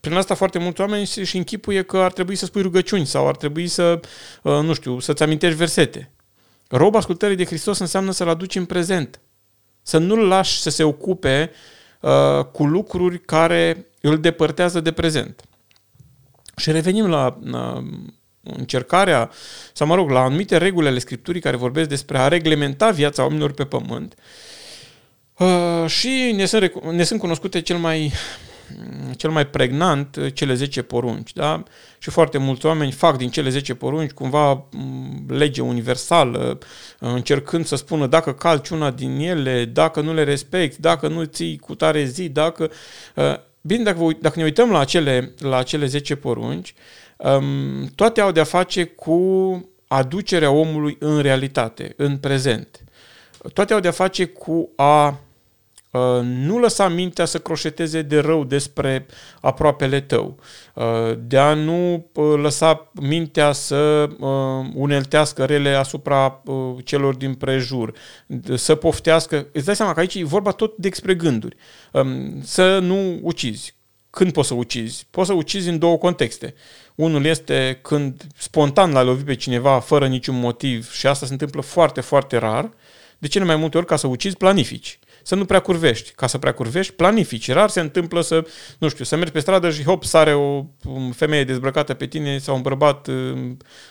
Prin 0.00 0.16
asta 0.16 0.34
foarte 0.34 0.58
mulți 0.58 0.80
oameni 0.80 1.06
și 1.06 1.36
închipuie 1.36 1.82
că 1.82 1.96
ar 1.98 2.12
trebui 2.12 2.34
să 2.34 2.46
spui 2.46 2.62
rugăciuni 2.62 3.06
sau 3.06 3.28
ar 3.28 3.36
trebui 3.36 3.66
să, 3.66 4.00
uh, 4.42 4.52
nu 4.62 4.72
știu, 4.72 4.98
să-ți 4.98 5.22
amintești 5.22 5.56
versete. 5.56 6.10
Rob 6.68 6.94
ascultării 6.94 7.36
de 7.36 7.44
Hristos 7.44 7.78
înseamnă 7.78 8.10
să-L 8.10 8.28
aduci 8.28 8.56
în 8.56 8.64
prezent. 8.64 9.20
Să 9.82 9.98
nu-L 9.98 10.26
lași 10.26 10.60
să 10.60 10.70
se 10.70 10.82
ocupe 10.82 11.50
uh, 12.00 12.44
cu 12.44 12.64
lucruri 12.64 13.20
care 13.20 13.86
îl 14.00 14.20
depărtează 14.20 14.80
de 14.80 14.92
prezent. 14.92 15.42
Și 16.56 16.70
revenim 16.70 17.06
la 17.06 17.38
uh, 17.52 17.84
încercarea, 18.56 19.30
sau 19.72 19.86
mă 19.86 19.94
rog, 19.94 20.10
la 20.10 20.20
anumite 20.20 20.56
reguli 20.56 20.86
ale 20.86 20.98
Scripturii 20.98 21.40
care 21.40 21.56
vorbesc 21.56 21.88
despre 21.88 22.18
a 22.18 22.28
reglementa 22.28 22.90
viața 22.90 23.22
oamenilor 23.22 23.52
pe 23.52 23.64
pământ. 23.64 24.14
Uh, 25.38 25.86
și 25.86 26.32
ne 26.36 26.44
sunt, 26.44 26.82
ne 26.84 27.02
sunt 27.02 27.20
cunoscute 27.20 27.60
cel 27.60 27.76
mai 27.76 28.12
cel 29.16 29.30
mai 29.30 29.46
pregnant 29.46 30.16
uh, 30.16 30.34
cele 30.34 30.54
10 30.54 30.82
porunci. 30.82 31.32
Da? 31.32 31.62
Și 31.98 32.10
foarte 32.10 32.38
mulți 32.38 32.66
oameni 32.66 32.92
fac 32.92 33.16
din 33.16 33.30
cele 33.30 33.48
10 33.48 33.74
porunci 33.74 34.10
cumva 34.10 34.66
mm, 34.70 35.24
lege 35.28 35.60
universală, 35.60 36.58
uh, 37.00 37.10
încercând 37.12 37.66
să 37.66 37.76
spună 37.76 38.06
dacă 38.06 38.32
calci 38.32 38.68
una 38.68 38.90
din 38.90 39.18
ele, 39.18 39.64
dacă 39.64 40.00
nu 40.00 40.14
le 40.14 40.24
respecti, 40.24 40.80
dacă 40.80 41.08
nu 41.08 41.24
ții 41.24 41.58
cu 41.58 41.74
tare 41.74 42.04
zi, 42.04 42.28
dacă... 42.28 42.70
Uh, 43.14 43.34
bine, 43.60 43.82
dacă, 43.82 43.98
vă, 43.98 44.12
dacă 44.20 44.38
ne 44.38 44.44
uităm 44.44 44.70
la 44.70 44.78
acele, 44.78 45.34
la 45.38 45.56
acele 45.56 45.86
10 45.86 46.16
porunci, 46.16 46.74
um, 46.74 47.07
toate 47.94 48.20
au 48.20 48.32
de-a 48.32 48.44
face 48.44 48.84
cu 48.84 49.68
aducerea 49.86 50.50
omului 50.50 50.96
în 51.00 51.20
realitate, 51.20 51.94
în 51.96 52.18
prezent. 52.18 52.84
Toate 53.52 53.72
au 53.72 53.80
de-a 53.80 53.90
face 53.90 54.24
cu 54.24 54.70
a 54.76 55.18
Uh, 55.90 56.20
nu 56.22 56.58
lăsa 56.58 56.88
mintea 56.88 57.24
să 57.24 57.38
croșeteze 57.38 58.02
de 58.02 58.18
rău 58.18 58.44
despre 58.44 59.06
aproapele 59.40 60.00
tău, 60.00 60.38
uh, 60.74 60.84
de 61.18 61.38
a 61.38 61.54
nu 61.54 62.06
uh, 62.14 62.34
lăsa 62.36 62.90
mintea 63.00 63.52
să 63.52 64.08
uneltească 64.74 65.44
rele 65.44 65.74
asupra 65.74 66.42
celor 66.84 67.14
din 67.14 67.34
prejur, 67.34 67.92
să 68.54 68.74
poftească. 68.74 69.46
Îți 69.52 69.64
dai 69.64 69.76
seama 69.76 69.92
că 69.92 70.00
aici 70.00 70.14
e 70.14 70.24
vorba 70.24 70.50
tot 70.50 70.76
despre 70.76 71.14
gânduri. 71.14 71.56
Um, 71.92 72.42
să 72.42 72.78
nu 72.78 73.18
ucizi. 73.22 73.77
Când 74.18 74.32
poți 74.32 74.48
să 74.48 74.54
ucizi? 74.54 75.06
Poți 75.10 75.26
să 75.28 75.32
ucizi 75.32 75.68
în 75.68 75.78
două 75.78 75.98
contexte. 75.98 76.54
Unul 76.94 77.24
este 77.24 77.78
când 77.82 78.26
spontan 78.36 78.92
l-ai 78.92 79.04
lovit 79.04 79.24
pe 79.24 79.34
cineva 79.34 79.80
fără 79.80 80.06
niciun 80.06 80.38
motiv 80.38 80.92
și 80.92 81.06
asta 81.06 81.26
se 81.26 81.32
întâmplă 81.32 81.60
foarte, 81.60 82.00
foarte 82.00 82.36
rar. 82.36 82.70
De 83.18 83.28
cele 83.28 83.44
mai 83.44 83.56
multe 83.56 83.76
ori, 83.76 83.86
ca 83.86 83.96
să 83.96 84.06
ucizi, 84.06 84.36
planifici 84.36 84.98
să 85.28 85.34
nu 85.34 85.44
prea 85.44 85.60
curvești. 85.60 86.10
Ca 86.10 86.26
să 86.26 86.38
prea 86.38 86.52
curvești, 86.52 86.92
planifici. 86.92 87.52
Rar 87.52 87.68
se 87.68 87.80
întâmplă 87.80 88.20
să, 88.20 88.46
nu 88.78 88.88
știu, 88.88 89.04
să 89.04 89.16
mergi 89.16 89.32
pe 89.32 89.38
stradă 89.38 89.70
și 89.70 89.84
hop, 89.84 90.04
sare 90.04 90.34
o 90.34 90.64
femeie 91.12 91.44
dezbrăcată 91.44 91.94
pe 91.94 92.06
tine 92.06 92.38
sau 92.38 92.54
un 92.54 92.62
bărbat 92.62 93.06
uh, 93.06 93.14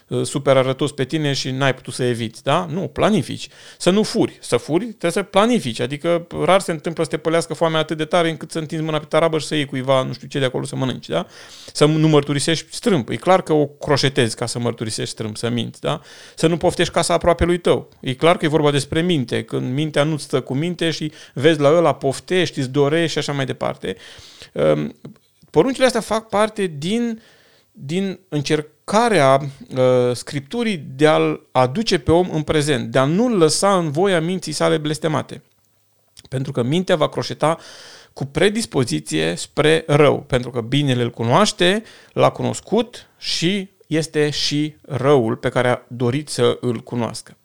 uh, 0.07 0.25
super 0.25 0.57
arătos 0.57 0.91
pe 0.91 1.03
tine 1.03 1.33
și 1.33 1.51
n-ai 1.51 1.73
putut 1.73 1.93
să 1.93 2.03
eviți, 2.03 2.43
da? 2.43 2.67
Nu, 2.69 2.79
planifici. 2.81 3.47
Să 3.77 3.89
nu 3.89 4.03
furi. 4.03 4.37
Să 4.41 4.57
furi, 4.57 4.85
trebuie 4.85 5.11
să 5.11 5.23
planifici. 5.23 5.79
Adică 5.79 6.27
rar 6.43 6.59
se 6.59 6.71
întâmplă 6.71 7.03
să 7.03 7.09
te 7.09 7.17
pălească 7.17 7.53
foamea 7.53 7.79
atât 7.79 7.97
de 7.97 8.05
tare 8.05 8.29
încât 8.29 8.51
să 8.51 8.59
întinzi 8.59 8.83
mâna 8.83 8.99
pe 8.99 9.05
tarabă 9.05 9.39
și 9.39 9.45
să 9.45 9.55
iei 9.55 9.65
cuiva, 9.65 10.03
nu 10.03 10.13
știu 10.13 10.27
ce 10.27 10.39
de 10.39 10.45
acolo 10.45 10.65
să 10.65 10.75
mănânci, 10.75 11.07
da? 11.07 11.27
Să 11.73 11.85
nu 11.85 12.07
mărturisești 12.07 12.75
strâmb. 12.75 13.09
E 13.09 13.15
clar 13.15 13.41
că 13.41 13.53
o 13.53 13.65
croșetezi 13.65 14.35
ca 14.35 14.45
să 14.45 14.59
mărturisești 14.59 15.11
strâmb, 15.11 15.37
să 15.37 15.49
minți, 15.49 15.81
da? 15.81 16.01
Să 16.35 16.47
nu 16.47 16.57
poftești 16.57 16.93
casa 16.93 17.13
aproape 17.13 17.45
lui 17.45 17.57
tău. 17.57 17.89
E 17.99 18.13
clar 18.13 18.37
că 18.37 18.45
e 18.45 18.47
vorba 18.47 18.71
despre 18.71 19.01
minte, 19.01 19.43
când 19.43 19.73
mintea 19.73 20.03
nu 20.03 20.17
stă 20.17 20.41
cu 20.41 20.53
minte 20.53 20.91
și 20.91 21.11
vezi 21.33 21.59
la 21.59 21.69
ăla, 21.69 21.93
poftești, 21.93 22.59
îți 22.59 22.69
dorești 22.69 23.11
și 23.11 23.17
așa 23.17 23.31
mai 23.31 23.45
departe. 23.45 23.95
Ehm, 24.53 24.95
poruncile 25.49 25.85
astea 25.85 26.01
fac 26.01 26.29
parte 26.29 26.73
din, 26.77 27.21
din 27.71 28.19
încercarea 28.29 29.41
uh, 29.77 30.15
Scripturii 30.15 30.85
de 30.95 31.07
a-l 31.07 31.47
aduce 31.51 31.99
pe 31.99 32.11
om 32.11 32.29
în 32.31 32.41
prezent, 32.41 32.91
de 32.91 32.99
a 32.99 33.05
nu-l 33.05 33.37
lăsa 33.37 33.77
în 33.77 33.91
voia 33.91 34.21
minții 34.21 34.51
sale 34.51 34.77
blestemate. 34.77 35.41
Pentru 36.29 36.51
că 36.51 36.63
mintea 36.63 36.95
va 36.95 37.09
croșeta 37.09 37.57
cu 38.13 38.25
predispoziție 38.25 39.35
spre 39.35 39.83
rău, 39.87 40.19
pentru 40.19 40.49
că 40.49 40.61
binele 40.61 41.03
îl 41.03 41.09
cunoaște, 41.09 41.83
l-a 42.13 42.29
cunoscut 42.29 43.07
și 43.17 43.69
este 43.87 44.29
și 44.29 44.75
răul 44.81 45.35
pe 45.35 45.49
care 45.49 45.67
a 45.67 45.81
dorit 45.87 46.29
să 46.29 46.57
îl 46.61 46.79
cunoască. 46.79 47.37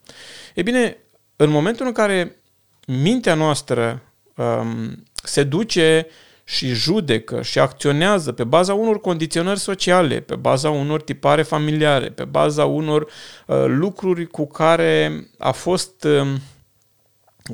E 0.54 0.62
bine, 0.62 0.96
în 1.36 1.50
momentul 1.50 1.86
în 1.86 1.92
care 1.92 2.41
mintea 2.86 3.34
noastră 3.34 4.02
um, 4.36 5.04
se 5.22 5.42
duce 5.42 6.06
și 6.44 6.68
judecă 6.68 7.42
și 7.42 7.58
acționează 7.58 8.32
pe 8.32 8.44
baza 8.44 8.74
unor 8.74 9.00
condiționări 9.00 9.58
sociale, 9.58 10.20
pe 10.20 10.34
baza 10.34 10.70
unor 10.70 11.02
tipare 11.02 11.42
familiare, 11.42 12.08
pe 12.08 12.24
baza 12.24 12.64
unor 12.64 13.02
uh, 13.46 13.64
lucruri 13.66 14.26
cu 14.26 14.46
care 14.46 15.26
a 15.38 15.50
fost 15.50 16.04
uh, 16.04 16.34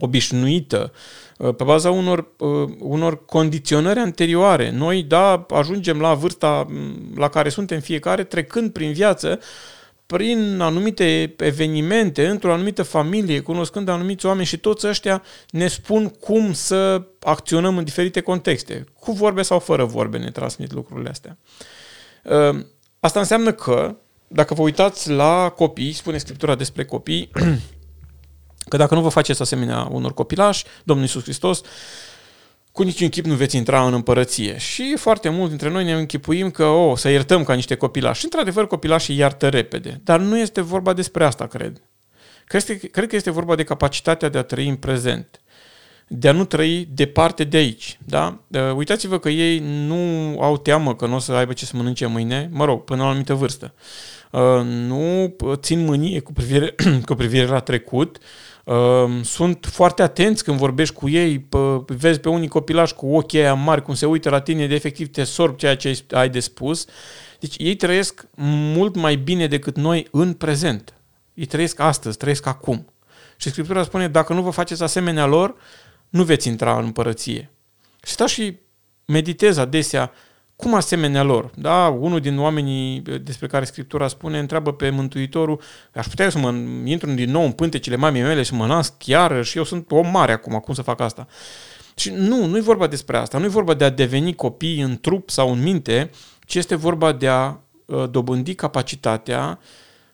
obișnuită, 0.00 0.92
uh, 1.38 1.54
pe 1.54 1.64
baza 1.64 1.90
unor, 1.90 2.26
uh, 2.38 2.70
unor 2.78 3.24
condiționări 3.24 3.98
anterioare. 3.98 4.70
Noi, 4.70 5.02
da, 5.02 5.46
ajungem 5.50 6.00
la 6.00 6.14
vârsta 6.14 6.66
mm, 6.68 7.12
la 7.16 7.28
care 7.28 7.48
suntem 7.48 7.80
fiecare, 7.80 8.24
trecând 8.24 8.72
prin 8.72 8.92
viață, 8.92 9.40
prin 10.16 10.60
anumite 10.60 11.34
evenimente, 11.38 12.28
într-o 12.28 12.52
anumită 12.52 12.82
familie, 12.82 13.40
cunoscând 13.40 13.88
anumiți 13.88 14.26
oameni 14.26 14.46
și 14.46 14.58
toți 14.58 14.86
ăștia 14.86 15.22
ne 15.50 15.68
spun 15.68 16.08
cum 16.08 16.52
să 16.52 17.06
acționăm 17.20 17.78
în 17.78 17.84
diferite 17.84 18.20
contexte. 18.20 18.84
Cu 19.00 19.12
vorbe 19.12 19.42
sau 19.42 19.58
fără 19.58 19.84
vorbe 19.84 20.18
ne 20.18 20.30
transmit 20.30 20.72
lucrurile 20.72 21.08
astea. 21.08 21.38
Uh, 22.24 22.64
asta 23.00 23.18
înseamnă 23.18 23.52
că, 23.52 23.96
dacă 24.28 24.54
vă 24.54 24.62
uitați 24.62 25.10
la 25.10 25.52
copii, 25.56 25.92
spune 25.92 26.18
Scriptura 26.18 26.54
despre 26.54 26.84
copii, 26.84 27.30
că 28.70 28.76
dacă 28.76 28.94
nu 28.94 29.00
vă 29.00 29.08
faceți 29.08 29.42
asemenea 29.42 29.88
unor 29.90 30.14
copilași, 30.14 30.64
Domnul 30.84 31.04
Iisus 31.04 31.22
Hristos 31.22 31.60
cu 32.78 32.84
niciun 32.84 33.08
chip 33.08 33.24
nu 33.24 33.34
veți 33.34 33.56
intra 33.56 33.86
în 33.86 33.92
împărăție. 33.92 34.58
Și 34.58 34.94
foarte 34.96 35.28
mult 35.28 35.48
dintre 35.48 35.70
noi 35.70 35.84
ne 35.84 35.92
închipuim 35.92 36.50
că 36.50 36.64
o, 36.64 36.96
să 36.96 37.08
iertăm 37.08 37.44
ca 37.44 37.54
niște 37.54 37.74
copilași. 37.74 38.18
Și 38.18 38.24
într-adevăr 38.24 38.66
copilașii 38.66 39.16
iartă 39.16 39.48
repede. 39.48 40.00
Dar 40.04 40.20
nu 40.20 40.38
este 40.38 40.60
vorba 40.60 40.92
despre 40.92 41.24
asta, 41.24 41.46
cred. 41.46 41.82
Cred, 42.44 42.90
cred 42.90 43.08
că 43.08 43.16
este 43.16 43.30
vorba 43.30 43.54
de 43.54 43.62
capacitatea 43.62 44.28
de 44.28 44.38
a 44.38 44.42
trăi 44.42 44.68
în 44.68 44.76
prezent. 44.76 45.40
De 46.08 46.28
a 46.28 46.32
nu 46.32 46.44
trăi 46.44 46.88
departe 46.92 47.44
de 47.44 47.56
aici. 47.56 47.98
Da? 48.04 48.40
Uitați-vă 48.76 49.18
că 49.18 49.28
ei 49.28 49.58
nu 49.58 50.36
au 50.40 50.58
teamă 50.58 50.94
că 50.94 51.06
nu 51.06 51.14
o 51.14 51.18
să 51.18 51.32
aibă 51.32 51.52
ce 51.52 51.64
să 51.64 51.76
mănânce 51.76 52.06
mâine, 52.06 52.48
mă 52.52 52.64
rog, 52.64 52.84
până 52.84 53.00
la 53.00 53.06
o 53.06 53.08
anumită 53.08 53.34
vârstă. 53.34 53.74
Nu 54.62 55.36
țin 55.54 55.84
mânie 55.84 56.20
cu 56.20 56.32
privire, 56.32 56.74
cu 57.08 57.14
privire 57.14 57.46
la 57.46 57.60
trecut, 57.60 58.18
Ehm, 58.18 58.24
sunt 59.22 59.68
foarte 59.70 60.02
atenți 60.02 60.44
când 60.44 60.58
vorbești 60.58 60.94
cu 60.94 61.08
ei, 61.08 61.48
vezi 61.86 62.20
pe 62.20 62.28
unii 62.28 62.48
copilași 62.48 62.94
cu 62.94 63.16
ochii 63.16 63.38
aia 63.38 63.54
mari, 63.54 63.82
cum 63.82 63.94
se 63.94 64.06
uită 64.06 64.30
la 64.30 64.40
tine, 64.40 64.66
de 64.66 64.74
efectiv 64.74 65.10
te 65.10 65.24
sorb 65.24 65.56
ceea 65.56 65.76
ce 65.76 66.04
ai 66.10 66.28
de 66.28 66.40
spus. 66.40 66.86
Deci 67.40 67.54
ei 67.58 67.76
trăiesc 67.76 68.26
mult 68.74 68.96
mai 68.96 69.16
bine 69.16 69.46
decât 69.46 69.76
noi 69.76 70.06
în 70.10 70.32
prezent. 70.32 70.94
Ei 71.34 71.46
trăiesc 71.46 71.80
astăzi, 71.80 72.16
trăiesc 72.16 72.46
acum. 72.46 72.92
Și 73.36 73.48
Scriptura 73.50 73.82
spune, 73.82 74.08
dacă 74.08 74.32
nu 74.32 74.42
vă 74.42 74.50
faceți 74.50 74.82
asemenea 74.82 75.26
lor, 75.26 75.54
nu 76.08 76.24
veți 76.24 76.48
intra 76.48 76.78
în 76.78 76.84
împărăție. 76.84 77.50
Și 78.04 78.12
stau 78.12 78.26
și 78.26 78.58
meditez 79.04 79.56
adesea 79.56 80.12
cum 80.58 80.74
asemenea 80.74 81.22
lor. 81.22 81.50
Da? 81.54 81.86
Unul 81.86 82.20
din 82.20 82.38
oamenii 82.38 83.00
despre 83.00 83.46
care 83.46 83.64
Scriptura 83.64 84.08
spune 84.08 84.38
întreabă 84.38 84.72
pe 84.72 84.90
Mântuitorul, 84.90 85.60
aș 85.94 86.06
putea 86.06 86.30
să 86.30 86.38
mă 86.38 86.50
intru 86.84 87.10
din 87.10 87.30
nou 87.30 87.44
în 87.44 87.52
pântecele 87.52 87.96
mamei 87.96 88.22
mele 88.22 88.42
și 88.42 88.54
mă 88.54 88.66
nasc 88.66 88.94
chiar 88.98 89.44
și 89.44 89.56
eu 89.56 89.64
sunt 89.64 89.90
om 89.90 90.10
mare 90.10 90.32
acum, 90.32 90.58
cum 90.58 90.74
să 90.74 90.82
fac 90.82 91.00
asta? 91.00 91.26
Și 91.94 92.10
nu, 92.10 92.46
nu 92.46 92.56
e 92.56 92.60
vorba 92.60 92.86
despre 92.86 93.16
asta, 93.16 93.38
nu 93.38 93.44
e 93.44 93.48
vorba 93.48 93.74
de 93.74 93.84
a 93.84 93.90
deveni 93.90 94.34
copii 94.34 94.80
în 94.80 94.98
trup 95.00 95.30
sau 95.30 95.52
în 95.52 95.62
minte, 95.62 96.10
ci 96.46 96.54
este 96.54 96.74
vorba 96.74 97.12
de 97.12 97.28
a 97.28 97.56
uh, 97.84 98.10
dobândi 98.10 98.54
capacitatea 98.54 99.58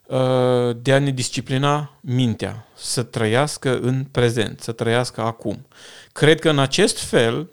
uh, 0.07 0.77
de 0.83 0.93
a 0.93 0.99
ne 0.99 1.11
disciplina 1.11 1.99
mintea, 2.01 2.69
să 2.75 3.03
trăiască 3.03 3.79
în 3.79 4.05
prezent, 4.11 4.61
să 4.61 4.73
trăiască 4.73 5.21
acum. 5.21 5.67
Cred 6.13 6.41
că 6.41 6.51
în 6.51 6.59
acest 6.59 6.99
fel 6.99 7.51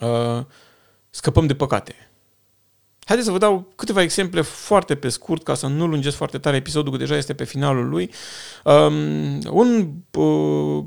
uh, 0.00 0.44
scăpăm 1.14 1.46
de 1.46 1.54
păcate. 1.54 1.94
Haideți 3.04 3.26
să 3.26 3.32
vă 3.32 3.38
dau 3.38 3.72
câteva 3.76 4.02
exemple 4.02 4.40
foarte 4.40 4.94
pe 4.94 5.08
scurt, 5.08 5.42
ca 5.42 5.54
să 5.54 5.66
nu 5.66 5.86
lungesc 5.86 6.16
foarte 6.16 6.38
tare 6.38 6.56
episodul, 6.56 6.92
că 6.92 6.98
deja 6.98 7.16
este 7.16 7.34
pe 7.34 7.44
finalul 7.44 7.88
lui. 7.88 8.10
Um, 8.64 9.38
un, 9.50 9.92
uh, 10.10 10.84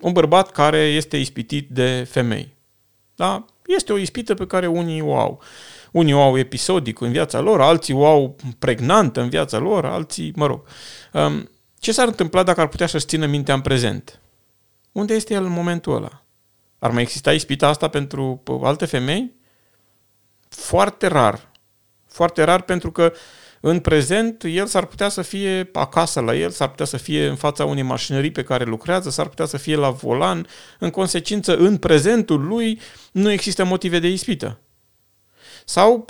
un 0.00 0.12
bărbat 0.12 0.50
care 0.50 0.78
este 0.78 1.16
ispitit 1.16 1.68
de 1.70 2.06
femei. 2.10 2.54
Da? 3.14 3.44
Este 3.66 3.92
o 3.92 3.96
ispită 3.98 4.34
pe 4.34 4.46
care 4.46 4.66
unii 4.66 5.00
o 5.00 5.18
au. 5.18 5.42
Unii 5.92 6.12
o 6.12 6.20
au 6.20 6.38
episodic 6.38 7.00
în 7.00 7.10
viața 7.10 7.40
lor, 7.40 7.60
alții 7.60 7.94
o 7.94 8.06
au 8.06 8.36
pregnantă 8.58 9.20
în 9.20 9.28
viața 9.28 9.58
lor, 9.58 9.84
alții, 9.84 10.32
mă 10.36 10.46
rog. 10.46 10.62
Um, 11.12 11.50
ce 11.78 11.92
s-ar 11.92 12.06
întâmpla 12.06 12.42
dacă 12.42 12.60
ar 12.60 12.68
putea 12.68 12.86
să-și 12.86 13.06
țină 13.06 13.26
mintea 13.26 13.54
în 13.54 13.60
prezent? 13.60 14.20
Unde 14.92 15.14
este 15.14 15.34
el 15.34 15.44
în 15.44 15.52
momentul 15.52 15.94
ăla? 15.94 16.24
Ar 16.78 16.90
mai 16.90 17.02
exista 17.02 17.32
ispita 17.32 17.68
asta 17.68 17.88
pentru 17.88 18.42
alte 18.62 18.84
femei? 18.84 19.42
Foarte 20.54 21.06
rar. 21.06 21.50
Foarte 22.06 22.42
rar 22.42 22.62
pentru 22.62 22.92
că 22.92 23.12
în 23.60 23.80
prezent 23.80 24.42
el 24.44 24.66
s-ar 24.66 24.86
putea 24.86 25.08
să 25.08 25.22
fie 25.22 25.70
acasă 25.72 26.20
la 26.20 26.34
el, 26.34 26.50
s-ar 26.50 26.68
putea 26.68 26.84
să 26.84 26.96
fie 26.96 27.26
în 27.26 27.36
fața 27.36 27.64
unei 27.64 27.82
mașinării 27.82 28.30
pe 28.30 28.42
care 28.42 28.64
lucrează, 28.64 29.10
s-ar 29.10 29.28
putea 29.28 29.46
să 29.46 29.56
fie 29.56 29.76
la 29.76 29.90
volan. 29.90 30.46
În 30.78 30.90
consecință, 30.90 31.56
în 31.56 31.76
prezentul 31.76 32.46
lui 32.46 32.80
nu 33.12 33.30
există 33.30 33.64
motive 33.64 33.98
de 33.98 34.08
ispită. 34.08 34.58
Sau 35.64 36.04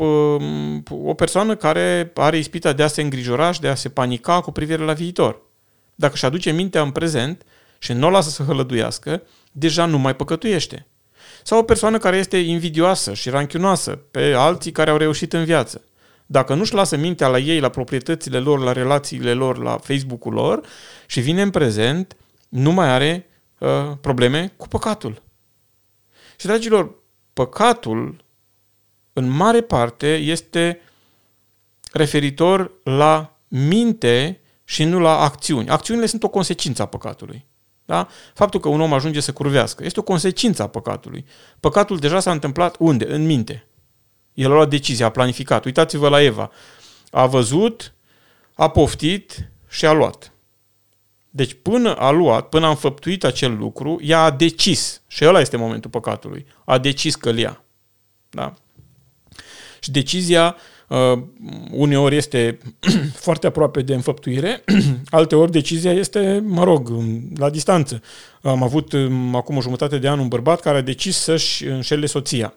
o 0.91 1.15
persoană 1.15 1.57
care 1.57 2.13
are 2.15 2.39
ispita 2.39 2.73
de 2.73 2.83
a 2.83 2.87
se 2.87 3.03
îngrijora 3.03 3.53
și 3.53 3.61
de 3.61 3.69
a 3.69 3.75
se 3.75 3.89
panica 3.89 4.41
cu 4.41 4.53
privire 4.53 4.83
la 4.83 4.93
viitor. 4.93 5.43
Dacă 5.95 6.13
își 6.15 6.25
aduce 6.25 6.51
mintea 6.51 6.83
în 6.83 6.91
prezent 6.91 7.43
și 7.79 7.93
nu 7.93 8.07
o 8.07 8.11
lasă 8.11 8.31
să 8.31 8.43
hălăduiască, 8.43 9.23
deja 9.53 9.85
nu 9.85 9.99
mai 9.99 10.17
păcătuiește. 10.17 10.87
Sau 11.43 11.59
o 11.59 11.63
persoană 11.63 11.99
care 11.99 12.17
este 12.17 12.37
invidioasă 12.37 13.15
și 13.15 13.31
ranchionoasă 13.31 13.91
pe 13.91 14.33
alții 14.37 14.73
care 14.73 14.91
au 14.91 14.97
reușit 14.97 15.33
în 15.33 15.45
viață. 15.45 15.85
Dacă 16.27 16.55
nu-și 16.55 16.75
lasă 16.75 16.97
mintea 16.97 17.29
la 17.29 17.39
ei, 17.39 17.61
la 17.61 17.69
proprietățile 17.69 18.39
lor, 18.39 18.59
la 18.59 18.73
relațiile 18.73 19.33
lor, 19.33 19.59
la 19.59 19.79
Facebook-ul 19.79 20.33
lor 20.33 20.67
și 21.07 21.21
vine 21.21 21.43
în 21.43 21.51
prezent, 21.51 22.17
nu 22.49 22.73
mai 22.73 22.89
are 22.89 23.27
uh, 23.59 23.69
probleme 24.01 24.53
cu 24.57 24.69
păcatul. 24.69 25.23
Și, 26.37 26.47
dragilor, 26.47 26.95
păcatul, 27.33 28.25
în 29.13 29.29
mare 29.29 29.61
parte, 29.61 30.15
este 30.15 30.81
referitor 31.93 32.71
la 32.85 33.39
minte 33.49 34.41
și 34.65 34.85
nu 34.85 35.01
la 35.01 35.21
acțiuni. 35.21 35.69
Acțiunile 35.69 36.07
sunt 36.07 36.23
o 36.23 36.29
consecință 36.29 36.83
a 36.83 36.87
păcatului. 36.87 37.47
Da? 37.85 38.09
Faptul 38.35 38.61
că 38.61 38.69
un 38.69 38.81
om 38.81 38.93
ajunge 38.93 39.21
să 39.21 39.33
curvească 39.33 39.85
este 39.85 40.01
o 40.01 40.03
consecință 40.03 40.63
a 40.63 40.67
păcatului. 40.67 41.25
Păcatul 41.61 41.99
deja 41.99 42.21
s-a 42.21 42.31
întâmplat 42.31 42.77
unde? 42.79 43.13
În 43.13 43.27
minte. 43.27 43.67
El 44.35 44.51
a 44.51 44.55
luat 44.55 44.69
decizia, 44.69 45.07
a 45.07 45.11
planificat. 45.11 45.65
Uitați-vă 45.65 46.09
la 46.09 46.23
Eva. 46.23 46.51
A 47.11 47.27
văzut, 47.27 47.95
a 48.55 48.71
poftit 48.71 49.51
și 49.69 49.87
a 49.87 49.93
luat. 49.93 50.33
Deci 51.31 51.57
până 51.63 51.95
a 51.97 52.11
luat, 52.11 52.49
până 52.49 52.67
a 52.67 52.69
înfăptuit 52.69 53.25
acel 53.25 53.57
lucru, 53.57 53.99
ea 54.03 54.23
a 54.23 54.31
decis. 54.31 55.03
Și 55.07 55.25
ăla 55.25 55.41
este 55.41 55.57
momentul 55.57 55.91
păcatului. 55.91 56.47
A 56.65 56.79
decis 56.79 57.15
că 57.15 57.33
ia. 57.37 57.65
Da? 58.31 58.55
Și 59.81 59.91
decizia 59.91 60.57
Uh, 60.95 61.23
uneori 61.71 62.17
este 62.17 62.59
foarte 63.27 63.47
aproape 63.47 63.83
de 63.83 63.95
înfăptuire, 63.95 64.65
alteori 65.11 65.51
decizia 65.51 65.93
este, 65.93 66.43
mă 66.47 66.65
rog, 66.65 66.93
la 67.37 67.51
distanță. 67.51 68.03
Am 68.43 68.63
avut 68.63 68.93
um, 68.93 69.35
acum 69.35 69.57
o 69.57 69.61
jumătate 69.61 69.99
de 69.99 70.09
an 70.09 70.19
un 70.19 70.29
bărbat 70.29 70.61
care 70.61 70.79
a 70.79 70.81
decis 70.81 71.17
să-și 71.17 71.67
înșele 71.67 72.07
soția. 72.07 72.55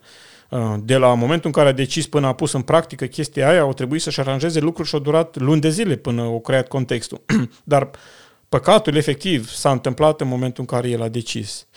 Uh, 0.49 0.75
de 0.83 0.97
la 0.97 1.13
momentul 1.13 1.45
în 1.45 1.51
care 1.51 1.69
a 1.69 1.71
decis 1.71 2.07
până 2.07 2.27
a 2.27 2.33
pus 2.33 2.51
în 2.51 2.61
practică 2.61 3.05
chestia 3.05 3.49
aia, 3.49 3.61
au 3.61 3.73
trebuit 3.73 4.01
să-și 4.01 4.19
aranjeze 4.19 4.59
lucruri 4.59 4.87
și 4.87 4.95
au 4.95 5.01
durat 5.01 5.37
luni 5.37 5.61
de 5.61 5.69
zile 5.69 5.95
până 5.95 6.21
au 6.21 6.39
creat 6.41 6.67
contextul. 6.67 7.21
Dar 7.63 7.89
păcatul 8.49 8.95
efectiv 8.95 9.49
s-a 9.49 9.71
întâmplat 9.71 10.21
în 10.21 10.27
momentul 10.27 10.65
în 10.67 10.77
care 10.77 10.89
el 10.89 11.01
a 11.01 11.07
decis. 11.07 11.67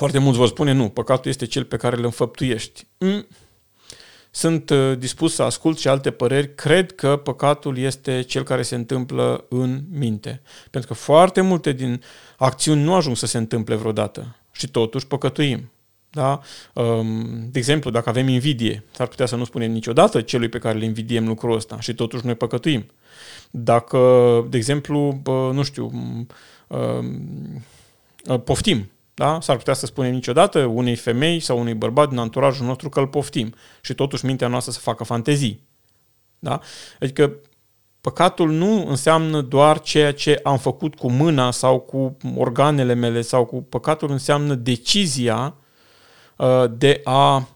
Foarte 0.00 0.18
mulți 0.18 0.38
vor 0.38 0.48
spune, 0.48 0.72
nu, 0.72 0.88
păcatul 0.88 1.30
este 1.30 1.46
cel 1.46 1.64
pe 1.64 1.76
care 1.76 1.96
îl 1.96 2.04
înfăptuiești. 2.04 2.86
Mm. 2.98 3.26
Sunt 4.36 4.70
uh, 4.70 4.98
dispus 4.98 5.34
să 5.34 5.42
ascult 5.42 5.78
și 5.78 5.88
alte 5.88 6.10
păreri. 6.10 6.54
Cred 6.54 6.92
că 6.92 7.16
păcatul 7.16 7.78
este 7.78 8.22
cel 8.22 8.42
care 8.42 8.62
se 8.62 8.74
întâmplă 8.74 9.44
în 9.48 9.82
minte. 9.90 10.42
Pentru 10.70 10.90
că 10.92 10.96
foarte 10.96 11.40
multe 11.40 11.72
din 11.72 12.02
acțiuni 12.36 12.82
nu 12.82 12.94
ajung 12.94 13.16
să 13.16 13.26
se 13.26 13.38
întâmple 13.38 13.74
vreodată. 13.74 14.36
Și 14.52 14.68
totuși 14.68 15.06
păcătuim. 15.06 15.70
Da? 16.10 16.40
Um, 16.72 17.48
de 17.50 17.58
exemplu, 17.58 17.90
dacă 17.90 18.08
avem 18.08 18.28
invidie, 18.28 18.84
s-ar 18.90 19.06
putea 19.06 19.26
să 19.26 19.36
nu 19.36 19.44
spunem 19.44 19.70
niciodată 19.70 20.20
celui 20.20 20.48
pe 20.48 20.58
care 20.58 20.76
îl 20.76 20.82
invidiem 20.82 21.26
lucrul 21.26 21.54
ăsta 21.54 21.80
și 21.80 21.94
totuși 21.94 22.24
noi 22.24 22.34
păcătuim. 22.34 22.86
Dacă, 23.50 24.00
de 24.50 24.56
exemplu, 24.56 25.20
nu 25.52 25.62
știu, 25.62 25.90
um, 26.66 28.42
poftim, 28.44 28.90
da? 29.18 29.40
S-ar 29.40 29.56
putea 29.56 29.74
să 29.74 29.86
spunem 29.86 30.12
niciodată 30.12 30.64
unei 30.64 30.96
femei 30.96 31.40
sau 31.40 31.58
unui 31.58 31.74
bărbat 31.74 32.08
din 32.08 32.18
anturajul 32.18 32.66
nostru 32.66 32.88
că 32.88 33.00
îl 33.00 33.06
poftim 33.06 33.54
și 33.80 33.94
totuși 33.94 34.24
mintea 34.24 34.48
noastră 34.48 34.72
să 34.72 34.78
facă 34.78 35.04
fantezii. 35.04 35.60
Da? 36.38 36.60
Adică 37.00 37.36
păcatul 38.00 38.50
nu 38.50 38.86
înseamnă 38.88 39.40
doar 39.40 39.80
ceea 39.80 40.12
ce 40.12 40.40
am 40.42 40.58
făcut 40.58 40.94
cu 40.94 41.10
mâna 41.10 41.50
sau 41.50 41.78
cu 41.78 42.16
organele 42.36 42.94
mele 42.94 43.20
sau 43.20 43.44
cu 43.44 43.62
păcatul 43.62 44.10
înseamnă 44.10 44.54
decizia 44.54 45.54
uh, 46.36 46.64
de 46.70 47.00
a 47.04 47.48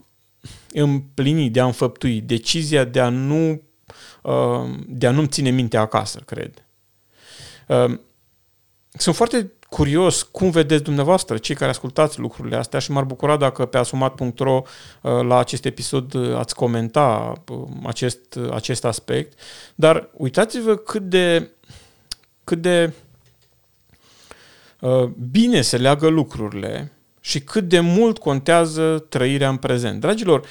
împlini, 0.73 1.51
de 1.51 1.61
a 1.61 1.65
înfăptui, 1.65 2.21
decizia 2.21 2.85
de 2.85 3.01
a 3.01 3.09
nu 3.09 3.63
uh, 4.23 4.79
de 4.87 5.07
a 5.07 5.11
nu-mi 5.11 5.29
ține 5.29 5.51
mintea 5.51 5.81
acasă, 5.81 6.21
cred. 6.27 6.65
Uh, 7.67 7.99
sunt 8.93 9.15
foarte 9.15 9.53
curios 9.71 10.23
cum 10.23 10.51
vedeți 10.51 10.83
dumneavoastră, 10.83 11.37
cei 11.37 11.55
care 11.55 11.71
ascultați 11.71 12.19
lucrurile 12.19 12.57
astea 12.57 12.79
și 12.79 12.91
m-ar 12.91 13.05
bucura 13.05 13.37
dacă 13.37 13.67
pe 13.67 13.79
asumat.ro 13.79 14.63
uh, 15.01 15.21
la 15.21 15.39
acest 15.39 15.65
episod 15.65 16.15
uh, 16.15 16.37
ați 16.37 16.55
comenta 16.55 17.33
uh, 17.49 17.59
acest, 17.87 18.39
acest 18.53 18.85
aspect, 18.85 19.39
dar 19.75 20.09
uitați-vă 20.13 20.77
cât 20.77 21.03
de, 21.03 21.51
cât 22.45 22.61
de 22.61 22.93
bine 25.31 25.61
se 25.61 25.77
leagă 25.77 26.09
lucrurile 26.09 26.93
și 27.21 27.41
cât 27.41 27.69
de 27.69 27.81
mult 27.81 28.19
contează 28.19 29.05
trăirea 29.09 29.49
în 29.49 29.57
prezent. 29.57 30.01
Dragilor, 30.01 30.47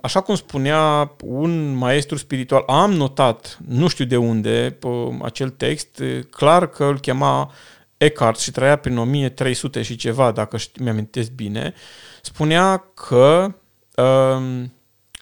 așa 0.00 0.20
cum 0.20 0.34
spunea 0.34 1.14
un 1.24 1.74
maestru 1.74 2.16
spiritual, 2.16 2.62
am 2.66 2.92
notat, 2.92 3.58
nu 3.68 3.88
știu 3.88 4.04
de 4.04 4.16
unde, 4.16 4.78
acel 5.22 5.50
text, 5.50 6.02
clar 6.30 6.68
că 6.68 6.84
îl 6.84 6.98
chema 6.98 7.52
Eckhart 7.96 8.38
și 8.38 8.50
trăia 8.50 8.76
prin 8.76 8.96
1300 8.98 9.82
și 9.82 9.96
ceva, 9.96 10.30
dacă 10.30 10.58
mi-amintesc 10.78 11.30
bine, 11.30 11.74
spunea 12.22 12.76
că 12.94 13.54
um, 13.96 14.72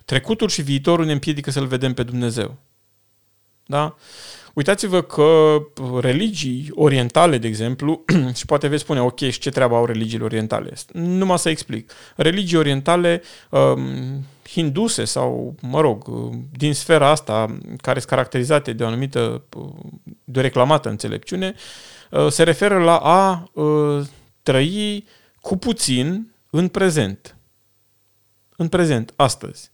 trecutul 0.04 0.48
și 0.48 0.62
viitorul 0.62 1.04
ne 1.04 1.12
împiedică 1.12 1.50
să-L 1.50 1.66
vedem 1.66 1.94
pe 1.94 2.02
Dumnezeu. 2.02 2.56
Da? 3.66 3.94
Uitați-vă 4.54 5.02
că 5.02 5.56
religii 6.00 6.70
orientale, 6.74 7.38
de 7.38 7.46
exemplu, 7.46 8.04
și 8.38 8.46
poate 8.46 8.68
veți 8.68 8.82
spune, 8.82 9.00
ok, 9.00 9.18
și 9.18 9.38
ce 9.38 9.50
treabă 9.50 9.74
au 9.74 9.85
religiile 9.85 10.24
orientale? 10.24 10.72
Numai 10.92 11.38
să 11.38 11.48
explic. 11.48 11.92
Religii 12.16 12.58
orientale 12.58 13.22
um, 13.50 14.26
hinduse 14.48 15.04
sau, 15.04 15.54
mă 15.61 15.80
rog, 15.80 16.04
din 16.56 16.74
sfera 16.74 17.08
asta, 17.08 17.58
care 17.80 17.98
sunt 17.98 18.11
caracterizate 18.11 18.72
de 18.72 18.82
o 18.82 18.87
anumită, 18.87 19.44
de 20.24 20.38
o 20.38 20.42
reclamată 20.42 20.88
înțelepciune, 20.88 21.54
uh, 21.56 21.61
se 22.29 22.42
referă 22.42 22.79
la 22.79 22.96
a 22.96 23.51
uh, 23.53 24.05
trăi 24.42 25.07
cu 25.40 25.57
puțin 25.57 26.35
în 26.51 26.68
prezent. 26.68 27.37
În 28.57 28.68
prezent, 28.68 29.12
astăzi. 29.16 29.70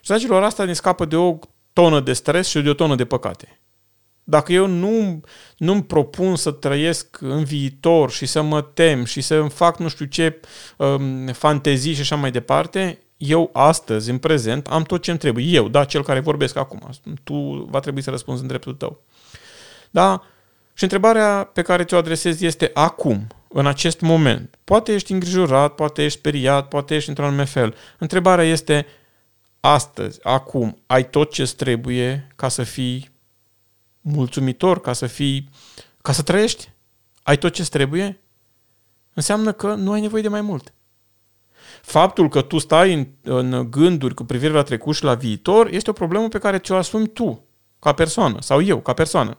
Și, 0.00 0.08
dragilor, 0.08 0.42
asta 0.42 0.64
ne 0.64 0.72
scapă 0.72 1.04
de 1.04 1.16
o 1.16 1.38
tonă 1.72 2.00
de 2.00 2.12
stres 2.12 2.48
și 2.48 2.60
de 2.60 2.68
o 2.68 2.74
tonă 2.74 2.94
de 2.94 3.04
păcate. 3.04 3.60
Dacă 4.24 4.52
eu 4.52 4.66
nu, 4.66 5.20
nu-mi 5.56 5.84
propun 5.84 6.36
să 6.36 6.50
trăiesc 6.50 7.18
în 7.20 7.44
viitor 7.44 8.10
și 8.10 8.26
să 8.26 8.42
mă 8.42 8.62
tem 8.62 9.04
și 9.04 9.20
să 9.20 9.34
îmi 9.34 9.50
fac 9.50 9.78
nu 9.78 9.88
știu 9.88 10.04
ce 10.04 10.40
um, 10.76 11.26
fantezii 11.26 11.94
și 11.94 12.00
așa 12.00 12.16
mai 12.16 12.30
departe, 12.30 12.98
eu 13.16 13.50
astăzi, 13.52 14.10
în 14.10 14.18
prezent, 14.18 14.66
am 14.66 14.82
tot 14.82 15.02
ce 15.02 15.10
îmi 15.10 15.18
trebuie. 15.18 15.44
Eu, 15.44 15.68
da, 15.68 15.84
cel 15.84 16.02
care 16.02 16.20
vorbesc 16.20 16.56
acum. 16.56 16.88
Tu 17.24 17.66
va 17.70 17.80
trebui 17.80 18.02
să 18.02 18.10
răspunzi 18.10 18.42
în 18.42 18.48
dreptul 18.48 18.74
tău. 18.74 19.02
Da? 19.90 20.22
Și 20.74 20.82
întrebarea 20.82 21.44
pe 21.44 21.62
care 21.62 21.84
ți-o 21.84 21.96
adresez 21.96 22.40
este 22.40 22.70
acum, 22.74 23.26
în 23.48 23.66
acest 23.66 24.00
moment. 24.00 24.58
Poate 24.64 24.92
ești 24.92 25.12
îngrijorat, 25.12 25.74
poate 25.74 26.04
ești 26.04 26.18
speriat, 26.18 26.68
poate 26.68 26.94
ești 26.94 27.08
într-un 27.08 27.26
anume 27.26 27.44
fel. 27.44 27.74
Întrebarea 27.98 28.44
este 28.44 28.86
astăzi, 29.60 30.18
acum, 30.22 30.82
ai 30.86 31.10
tot 31.10 31.32
ce 31.32 31.54
trebuie 31.56 32.28
ca 32.36 32.48
să 32.48 32.62
fii 32.62 33.10
mulțumitor, 34.00 34.80
ca 34.80 34.92
să 34.92 35.06
fii, 35.06 35.48
ca 36.02 36.12
să 36.12 36.22
trăiești? 36.22 36.70
Ai 37.22 37.38
tot 37.38 37.52
ce 37.52 37.64
trebuie? 37.68 38.20
Înseamnă 39.14 39.52
că 39.52 39.74
nu 39.74 39.92
ai 39.92 40.00
nevoie 40.00 40.22
de 40.22 40.28
mai 40.28 40.40
mult. 40.40 40.72
Faptul 41.82 42.28
că 42.28 42.42
tu 42.42 42.58
stai 42.58 42.92
în, 42.92 43.06
în 43.22 43.70
gânduri 43.70 44.14
cu 44.14 44.24
privire 44.24 44.52
la 44.52 44.62
trecut 44.62 44.94
și 44.94 45.04
la 45.04 45.14
viitor 45.14 45.66
este 45.66 45.90
o 45.90 45.92
problemă 45.92 46.28
pe 46.28 46.38
care 46.38 46.58
ți-o 46.58 46.76
asumi 46.76 47.06
tu, 47.06 47.44
ca 47.78 47.92
persoană, 47.92 48.40
sau 48.40 48.62
eu, 48.62 48.80
ca 48.80 48.92
persoană. 48.92 49.38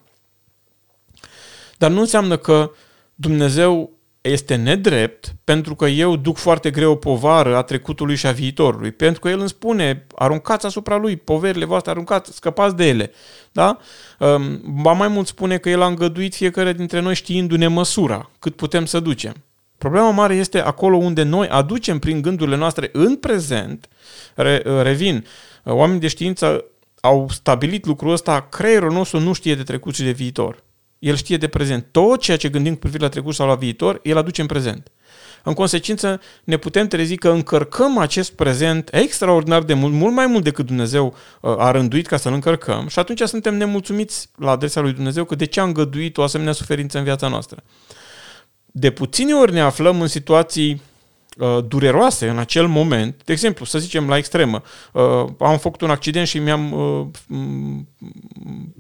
Dar 1.77 1.91
nu 1.91 1.99
înseamnă 1.99 2.37
că 2.37 2.71
Dumnezeu 3.15 3.91
este 4.21 4.55
nedrept 4.55 5.35
pentru 5.43 5.75
că 5.75 5.85
eu 5.85 6.15
duc 6.15 6.37
foarte 6.37 6.71
greu 6.71 6.91
o 6.91 6.95
povară 6.95 7.55
a 7.55 7.61
trecutului 7.61 8.15
și 8.15 8.27
a 8.27 8.31
viitorului. 8.31 8.91
Pentru 8.91 9.19
că 9.19 9.29
el 9.29 9.39
îmi 9.39 9.49
spune, 9.49 10.05
aruncați 10.15 10.65
asupra 10.65 10.97
lui 10.97 11.17
poverile 11.17 11.65
voastre, 11.65 11.91
aruncați, 11.91 12.35
scăpați 12.35 12.75
de 12.75 12.87
ele. 12.87 13.11
Da? 13.51 13.77
Um, 14.19 14.61
ba 14.81 14.91
mai 14.91 15.07
mult 15.07 15.27
spune 15.27 15.57
că 15.57 15.69
el 15.69 15.81
a 15.81 15.87
îngăduit 15.87 16.35
fiecare 16.35 16.73
dintre 16.73 16.99
noi 16.99 17.15
știindu-ne 17.15 17.67
măsura, 17.67 18.31
cât 18.39 18.55
putem 18.55 18.85
să 18.85 18.99
ducem. 18.99 19.33
Problema 19.77 20.11
mare 20.11 20.35
este 20.35 20.59
acolo 20.61 20.97
unde 20.97 21.23
noi 21.23 21.47
aducem 21.47 21.99
prin 21.99 22.21
gândurile 22.21 22.55
noastre 22.55 22.89
în 22.93 23.15
prezent, 23.15 23.87
re, 24.35 24.57
revin, 24.81 25.25
oamenii 25.63 26.01
de 26.01 26.07
știință 26.07 26.65
au 27.01 27.29
stabilit 27.29 27.85
lucrul 27.85 28.11
ăsta, 28.11 28.47
creierul 28.49 28.91
nostru 28.91 29.19
nu 29.19 29.33
știe 29.33 29.55
de 29.55 29.63
trecut 29.63 29.95
și 29.95 30.03
de 30.03 30.11
viitor. 30.11 30.63
El 31.03 31.15
știe 31.15 31.37
de 31.37 31.47
prezent. 31.47 31.87
Tot 31.91 32.21
ceea 32.21 32.37
ce 32.37 32.49
gândim 32.49 32.73
cu 32.73 32.79
privire 32.79 33.03
la 33.03 33.09
trecut 33.09 33.33
sau 33.33 33.47
la 33.47 33.55
viitor, 33.55 33.99
el 34.03 34.17
aduce 34.17 34.41
în 34.41 34.47
prezent. 34.47 34.91
În 35.43 35.53
consecință, 35.53 36.21
ne 36.43 36.57
putem 36.57 36.87
trezi 36.87 37.15
că 37.15 37.29
încărcăm 37.29 37.97
acest 37.97 38.31
prezent 38.31 38.89
extraordinar 38.91 39.63
de 39.63 39.73
mult, 39.73 39.93
mult 39.93 40.13
mai 40.13 40.27
mult 40.27 40.43
decât 40.43 40.65
Dumnezeu 40.65 41.15
uh, 41.41 41.55
a 41.57 41.71
rânduit 41.71 42.07
ca 42.07 42.17
să-l 42.17 42.33
încărcăm 42.33 42.87
și 42.87 42.99
atunci 42.99 43.21
suntem 43.21 43.55
nemulțumiți 43.55 44.29
la 44.35 44.51
adresa 44.51 44.81
lui 44.81 44.93
Dumnezeu 44.93 45.23
că 45.23 45.35
de 45.35 45.45
ce 45.45 45.59
a 45.59 45.63
îngăduit 45.63 46.17
o 46.17 46.23
asemenea 46.23 46.53
suferință 46.53 46.97
în 46.97 47.03
viața 47.03 47.27
noastră. 47.27 47.63
De 48.65 48.91
puține 48.91 49.33
ori 49.33 49.53
ne 49.53 49.61
aflăm 49.61 50.01
în 50.01 50.07
situații 50.07 50.71
uh, 50.71 50.92
dureroase 51.67 52.27
în 52.27 52.37
acel 52.37 52.67
moment, 52.67 53.21
de 53.25 53.31
exemplu, 53.31 53.65
să 53.65 53.79
zicem 53.79 54.07
la 54.07 54.17
extremă, 54.17 54.61
uh, 54.91 55.25
am 55.39 55.57
făcut 55.57 55.81
un 55.81 55.89
accident 55.89 56.27
și 56.27 56.39
mi-am 56.39 56.71
uh, 56.71 57.07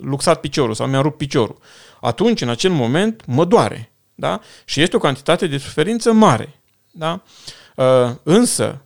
luxat 0.01 0.39
piciorul 0.39 0.73
sau 0.73 0.87
mi-am 0.87 1.01
rupt 1.01 1.17
piciorul. 1.17 1.57
Atunci, 2.01 2.41
în 2.41 2.49
acel 2.49 2.71
moment, 2.71 3.23
mă 3.25 3.45
doare. 3.45 3.91
Da? 4.15 4.39
Și 4.65 4.81
este 4.81 4.95
o 4.95 4.99
cantitate 4.99 5.47
de 5.47 5.57
suferință 5.57 6.11
mare. 6.11 6.61
Da? 6.91 7.21
Uh, 7.75 8.11
însă, 8.23 8.81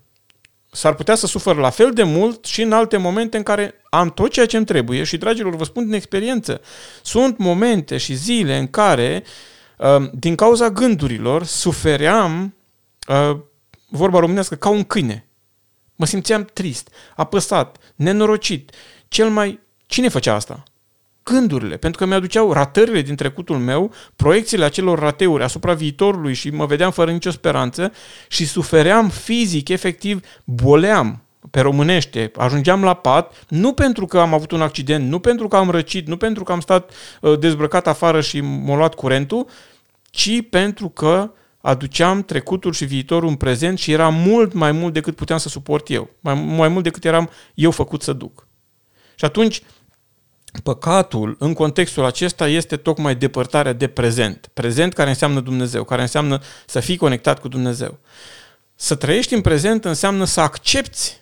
s-ar 0.72 0.94
putea 0.94 1.16
să 1.16 1.28
sufăr 1.28 1.56
la 1.56 1.70
fel 1.70 1.92
de 1.92 2.04
mult 2.04 2.46
și 2.46 2.62
în 2.62 2.72
alte 2.72 2.98
momente 2.98 3.38
în 3.38 3.44
care 3.44 3.74
am 3.90 4.12
tot 4.12 4.32
ceea 4.32 4.46
ce 4.46 4.58
îmi 4.58 4.66
trebuie 4.66 5.04
și, 5.04 5.18
dragilor, 5.18 5.56
vă 5.56 5.64
spun 5.64 5.86
din 5.86 5.94
experiență, 5.94 6.62
sunt 7.02 7.38
momente 7.38 7.98
și 7.98 8.14
zile 8.14 8.58
în 8.58 8.68
care 8.68 9.24
uh, 9.24 9.32
Ehm, 9.78 10.12
din 10.14 10.36
cauza 10.36 10.70
gândurilor, 10.70 11.44
sufeream, 11.44 12.56
ehm, 13.08 13.44
vorba 13.90 14.20
românească, 14.20 14.56
ca 14.56 14.70
un 14.70 14.84
câine. 14.84 15.28
Mă 15.96 16.06
simțeam 16.06 16.48
trist, 16.54 16.90
apăsat, 17.16 17.78
nenorocit. 17.96 18.72
Cel 19.08 19.30
mai... 19.30 19.60
Cine 19.86 20.10
făcea 20.10 20.34
asta? 20.34 20.64
Gândurile, 21.24 21.78
pentru 21.78 22.00
că 22.00 22.06
mi-aduceau 22.06 22.54
ratările 22.54 23.02
din 23.02 23.16
trecutul 23.16 23.58
meu, 23.58 23.92
proiecțiile 24.16 24.66
acelor 24.66 25.00
rateuri 25.00 25.44
asupra 25.44 25.74
viitorului 25.74 26.34
și 26.34 26.50
mă 26.50 26.66
vedeam 26.66 26.92
fără 26.92 27.12
nicio 27.12 27.32
speranță 27.32 27.92
și 28.28 28.46
sufeream 28.46 29.10
fizic, 29.10 29.70
efectiv, 29.70 30.22
boleam 30.44 31.22
pe 31.52 31.60
românește, 31.60 32.32
ajungeam 32.36 32.84
la 32.84 32.94
pat, 32.94 33.46
nu 33.48 33.74
pentru 33.74 34.06
că 34.06 34.20
am 34.20 34.34
avut 34.34 34.52
un 34.52 34.62
accident, 34.62 35.10
nu 35.10 35.20
pentru 35.20 35.48
că 35.48 35.56
am 35.56 35.70
răcit, 35.70 36.08
nu 36.08 36.18
pentru 36.18 36.44
că 36.44 36.52
am 36.52 36.60
stat 36.60 36.92
uh, 37.22 37.40
dezbrăcat 37.40 37.88
afară 37.88 38.22
și 38.22 38.42
m-a 38.42 38.76
luat 38.76 38.94
curentul, 38.94 39.48
ci 40.10 40.50
pentru 40.50 40.90
că 40.90 41.32
aduceam 41.68 42.24
trecutul 42.24 42.74
și 42.74 42.86
viitorul 42.86 43.30
în 43.30 43.36
prezent 43.36 43.80
și 43.80 43.92
era 43.92 44.10
mult 44.10 44.54
mai 44.54 44.72
mult 44.72 44.94
decât 44.94 45.16
puteam 45.16 45.40
să 45.40 45.50
suport 45.50 45.90
eu, 45.90 46.10
mai, 46.20 46.34
mai 46.34 46.68
mult 46.68 46.84
decât 46.84 47.06
eram 47.06 47.30
eu 47.54 47.72
făcut 47.72 48.02
să 48.02 48.14
duc. 48.14 48.48
Și 49.16 49.26
atunci, 49.26 49.62
păcatul 50.64 51.36
în 51.40 51.54
contextul 51.54 52.06
acesta 52.06 52.48
este 52.48 52.78
tocmai 52.78 53.16
depărtarea 53.16 53.74
de 53.74 53.88
prezent. 53.88 54.50
Prezent 54.54 54.94
care 54.94 55.10
înseamnă 55.10 55.40
Dumnezeu, 55.40 55.84
care 55.84 56.02
înseamnă 56.02 56.42
să 56.66 56.80
fii 56.80 56.98
conectat 56.98 57.40
cu 57.40 57.48
Dumnezeu. 57.48 58.00
Să 58.76 58.96
trăiești 58.96 59.34
în 59.34 59.42
prezent 59.42 59.86
înseamnă 59.86 60.24
să 60.26 60.42
accepti 60.42 61.22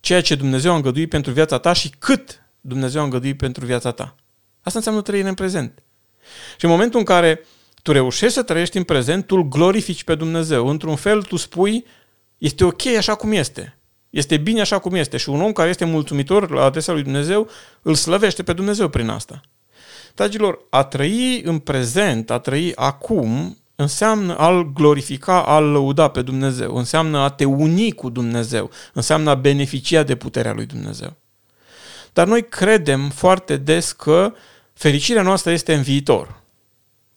ceea 0.00 0.22
ce 0.22 0.34
Dumnezeu 0.34 0.72
a 0.72 0.74
îngăduit 0.74 1.08
pentru 1.08 1.32
viața 1.32 1.58
ta 1.58 1.72
și 1.72 1.90
cât 1.98 2.42
Dumnezeu 2.60 3.00
a 3.00 3.04
îngăduit 3.04 3.36
pentru 3.36 3.64
viața 3.64 3.90
ta. 3.90 4.14
Asta 4.62 4.78
înseamnă 4.78 5.02
trăire 5.02 5.28
în 5.28 5.34
prezent. 5.34 5.82
Și 6.56 6.64
în 6.64 6.70
momentul 6.70 6.98
în 6.98 7.04
care 7.04 7.40
tu 7.82 7.92
reușești 7.92 8.34
să 8.34 8.42
trăiești 8.42 8.76
în 8.76 8.82
prezent, 8.82 9.26
tu 9.26 9.36
îl 9.36 9.48
glorifici 9.48 10.04
pe 10.04 10.14
Dumnezeu. 10.14 10.68
Într-un 10.68 10.96
fel, 10.96 11.22
tu 11.22 11.36
spui, 11.36 11.84
este 12.38 12.64
ok 12.64 12.86
așa 12.86 13.14
cum 13.14 13.32
este. 13.32 13.76
Este 14.10 14.36
bine 14.36 14.60
așa 14.60 14.78
cum 14.78 14.94
este. 14.94 15.16
Și 15.16 15.28
un 15.28 15.40
om 15.40 15.52
care 15.52 15.68
este 15.68 15.84
mulțumitor 15.84 16.50
la 16.50 16.64
adresa 16.64 16.92
lui 16.92 17.02
Dumnezeu, 17.02 17.48
îl 17.82 17.94
slăvește 17.94 18.42
pe 18.42 18.52
Dumnezeu 18.52 18.88
prin 18.88 19.08
asta. 19.08 19.40
Dragilor, 20.14 20.58
a 20.70 20.84
trăi 20.84 21.42
în 21.44 21.58
prezent, 21.58 22.30
a 22.30 22.38
trăi 22.38 22.72
acum, 22.74 23.56
înseamnă 23.74 24.36
a-L 24.36 24.72
glorifica, 24.72 25.42
a-L 25.42 25.64
lăuda 25.64 26.08
pe 26.08 26.22
Dumnezeu, 26.22 26.76
înseamnă 26.76 27.18
a 27.18 27.30
te 27.30 27.44
uni 27.44 27.92
cu 27.92 28.08
Dumnezeu, 28.08 28.70
înseamnă 28.92 29.30
a 29.30 29.34
beneficia 29.34 30.02
de 30.02 30.14
puterea 30.14 30.52
lui 30.52 30.66
Dumnezeu. 30.66 31.16
Dar 32.12 32.26
noi 32.26 32.48
credem 32.48 33.10
foarte 33.10 33.56
des 33.56 33.92
că 33.92 34.32
fericirea 34.72 35.22
noastră 35.22 35.50
este 35.50 35.74
în 35.74 35.82
viitor, 35.82 36.41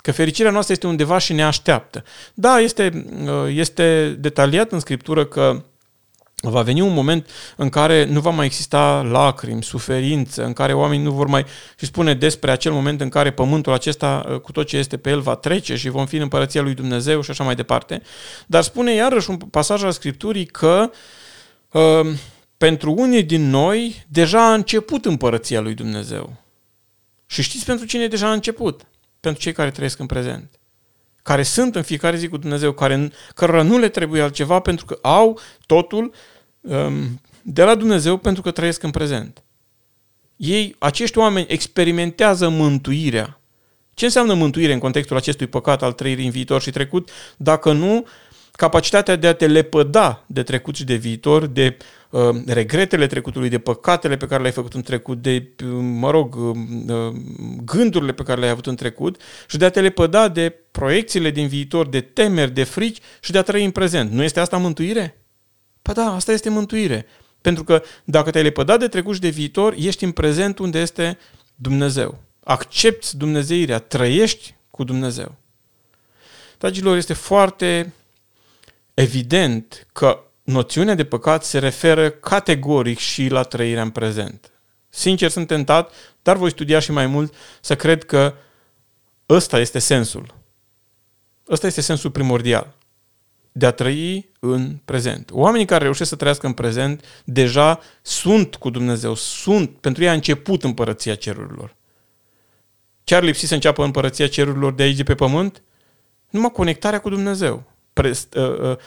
că 0.06 0.12
fericirea 0.12 0.52
noastră 0.52 0.74
este 0.74 0.88
undeva 0.88 1.18
și 1.18 1.34
ne 1.34 1.44
așteaptă. 1.44 2.04
Da, 2.34 2.60
este, 2.60 3.06
este 3.48 4.16
detaliat 4.20 4.72
în 4.72 4.80
Scriptură 4.80 5.26
că 5.26 5.64
va 6.42 6.62
veni 6.62 6.82
un 6.82 6.94
moment 6.94 7.30
în 7.56 7.70
care 7.70 8.06
nu 8.06 8.20
va 8.20 8.30
mai 8.30 8.46
exista 8.46 9.02
lacrimi, 9.02 9.64
suferință, 9.64 10.46
în 10.46 10.54
care 10.54 10.74
oamenii 10.74 11.06
nu 11.06 11.12
vor 11.12 11.28
mai... 11.28 11.46
Și 11.80 11.86
spune 11.86 12.14
despre 12.14 12.52
acel 12.52 12.72
moment 12.72 13.02
în 13.02 13.10
care 13.10 13.32
pământul 13.32 13.74
acesta, 13.74 14.26
uh, 14.30 14.40
cu 14.40 14.52
tot 14.52 14.68
ce 14.68 14.78
este 14.78 14.98
pe 14.98 15.10
el, 15.10 15.20
va 15.20 15.36
trece 15.36 15.76
și 15.76 15.90
vom 15.90 16.06
fi 16.06 16.16
în 16.16 16.22
împărăția 16.22 16.62
lui 16.62 16.74
Dumnezeu 16.74 17.22
și 17.22 17.32
așa 17.32 17.44
mai 17.44 17.56
departe. 17.56 18.02
Dar 18.48 18.64
spune 18.64 18.94
iarăși 18.94 19.30
un 19.30 19.38
pasaj 19.38 19.84
al 19.84 19.92
Scripturii 19.92 20.46
că 20.46 20.92
uh, 21.72 22.14
pentru 22.58 22.94
unii 22.98 23.24
din 23.24 23.50
noi 23.50 24.06
deja 24.08 24.50
a 24.50 24.54
început 24.54 25.06
împărăția 25.06 25.60
lui 25.60 25.74
Dumnezeu. 25.74 26.34
Și 27.26 27.42
știți 27.42 27.66
pentru 27.66 27.86
cine 27.86 28.08
deja 28.08 28.28
a 28.28 28.34
început? 28.34 28.82
Pentru 29.26 29.44
cei 29.44 29.54
care 29.54 29.72
trăiesc 29.72 30.00
în 30.00 30.06
prezent 30.06 30.60
care 31.26 31.44
sunt 31.44 31.76
în 31.76 31.82
fiecare 31.82 32.18
zi 32.18 32.28
cu 32.28 32.38
Dumnezeu, 32.38 32.72
care, 32.72 33.12
cărora 33.36 33.62
nu 33.62 33.78
le 33.78 33.90
trebuie 33.90 34.22
altceva 34.22 34.60
pentru 34.60 34.86
că 34.86 34.98
au 35.02 35.40
totul 35.66 36.14
um, 36.62 37.22
de 37.42 37.64
la 37.64 37.76
Dumnezeu 37.76 38.18
pentru 38.18 38.42
că 38.42 38.52
trăiesc 38.52 38.84
în 38.84 38.92
prezent. 38.92 39.44
Ei, 40.36 40.76
acești 40.80 41.18
oameni 41.18 41.46
experimentează 41.50 42.50
mântuirea. 42.50 43.40
Ce 43.94 44.06
înseamnă 44.06 44.34
mântuire 44.34 44.74
în 44.74 44.80
contextul 44.80 45.18
acestui 45.18 45.48
păcat 45.48 45.84
al 45.84 45.94
trăirii 45.94 46.26
în 46.26 46.32
viitor 46.32 46.62
și 46.62 46.72
trecut, 46.72 47.10
dacă 47.38 47.72
nu 47.72 48.08
capacitatea 48.52 49.16
de 49.16 49.28
a 49.28 49.34
te 49.34 49.48
lepăda 49.48 50.24
de 50.28 50.44
trecut 50.44 50.76
și 50.76 50.84
de 50.84 50.96
viitor, 50.96 51.46
de 51.46 51.78
uh, 51.78 51.86
regretele 52.46 53.08
trecutului, 53.08 53.50
de 53.50 53.60
păcatele 53.60 54.18
pe 54.18 54.26
care 54.26 54.42
le-ai 54.42 54.54
făcut 54.54 54.74
în 54.74 54.82
trecut, 54.82 55.22
de, 55.22 55.50
uh, 55.64 55.70
mă 55.82 56.12
rog, 56.12 56.36
uh, 56.36 56.56
uh, 56.88 57.16
gândurile 57.64 58.14
pe 58.14 58.24
care 58.24 58.40
le-ai 58.40 58.52
avut 58.52 58.66
în 58.66 58.76
trecut 58.76 59.22
și 59.48 59.58
de 59.58 59.66
a 59.66 59.70
te 59.70 59.82
lepăda 59.82 60.28
de 60.28 60.56
proiecțiile 60.72 61.30
din 61.30 61.48
viitor, 61.48 61.88
de 61.88 62.02
temeri, 62.02 62.52
de 62.52 62.64
frici 62.64 63.00
și 63.20 63.32
de 63.32 63.38
a 63.38 63.42
trăi 63.42 63.66
în 63.66 63.72
prezent. 63.72 64.12
Nu 64.12 64.24
este 64.24 64.40
asta 64.40 64.58
mântuire? 64.58 65.22
Păi 65.82 65.94
da, 65.94 66.14
asta 66.14 66.32
este 66.32 66.50
mântuire. 66.50 67.06
Pentru 67.42 67.64
că 67.64 67.84
dacă 68.04 68.32
te-ai 68.32 68.44
lepădat 68.44 68.80
de 68.80 68.88
trecut 68.88 69.14
și 69.14 69.22
de 69.22 69.30
viitor, 69.30 69.74
ești 69.78 70.04
în 70.04 70.12
prezent 70.12 70.60
unde 70.60 70.80
este 70.80 71.18
Dumnezeu. 71.56 72.18
Accepti 72.44 73.18
Dumnezeirea, 73.18 73.80
trăiești 73.80 74.56
cu 74.72 74.84
Dumnezeu. 74.84 75.36
Dragilor, 76.58 76.98
este 76.98 77.14
foarte 77.14 77.94
evident 78.94 79.88
că 79.94 80.20
noțiunea 80.46 80.96
de 80.96 81.06
păcat 81.06 81.44
se 81.44 81.60
referă 81.60 82.10
categoric 82.10 82.98
și 82.98 83.28
la 83.28 83.44
trăirea 83.44 83.82
în 83.82 83.90
prezent. 83.90 84.52
Sincer, 84.90 85.30
sunt 85.30 85.48
tentat, 85.48 85.92
dar 86.22 86.38
voi 86.38 86.50
studia 86.50 86.80
și 86.80 86.92
mai 86.92 87.08
mult 87.08 87.34
să 87.62 87.76
cred 87.76 88.04
că 88.04 88.34
ăsta 89.30 89.60
este 89.60 89.80
sensul. 89.80 90.34
Ăsta 91.50 91.68
este 91.68 91.82
sensul 91.82 92.12
primordial. 92.12 92.76
De 93.52 93.66
a 93.66 93.72
trăi 93.72 94.30
în 94.40 94.78
prezent. 94.86 95.30
Oamenii 95.32 95.66
care 95.66 95.84
reușesc 95.84 96.10
să 96.10 96.16
trăiască 96.16 96.46
în 96.46 96.54
prezent 96.54 97.06
deja 97.24 97.80
sunt 98.02 98.56
cu 98.56 98.70
Dumnezeu, 98.70 99.16
sunt, 99.16 99.70
pentru 99.70 100.04
ei 100.04 100.10
a 100.10 100.14
început 100.14 100.64
împărăția 100.64 101.16
cerurilor. 101.16 101.76
Ce 103.04 103.16
ar 103.16 103.24
lipsi 103.24 103.46
să 103.46 103.54
înceapă 103.54 103.84
împărăția 103.84 104.28
cerurilor 104.28 104.74
de 104.74 104.84
aici 104.84 104.98
de 104.98 105.04
pe 105.04 105.16
pământ? 105.16 105.62
Numai 106.30 106.52
conectarea 106.52 107.00
cu 107.00 107.10
Dumnezeu 107.10 107.64
pre, 107.94 108.10
uh, 108.10 108.60
uh, 108.60 108.78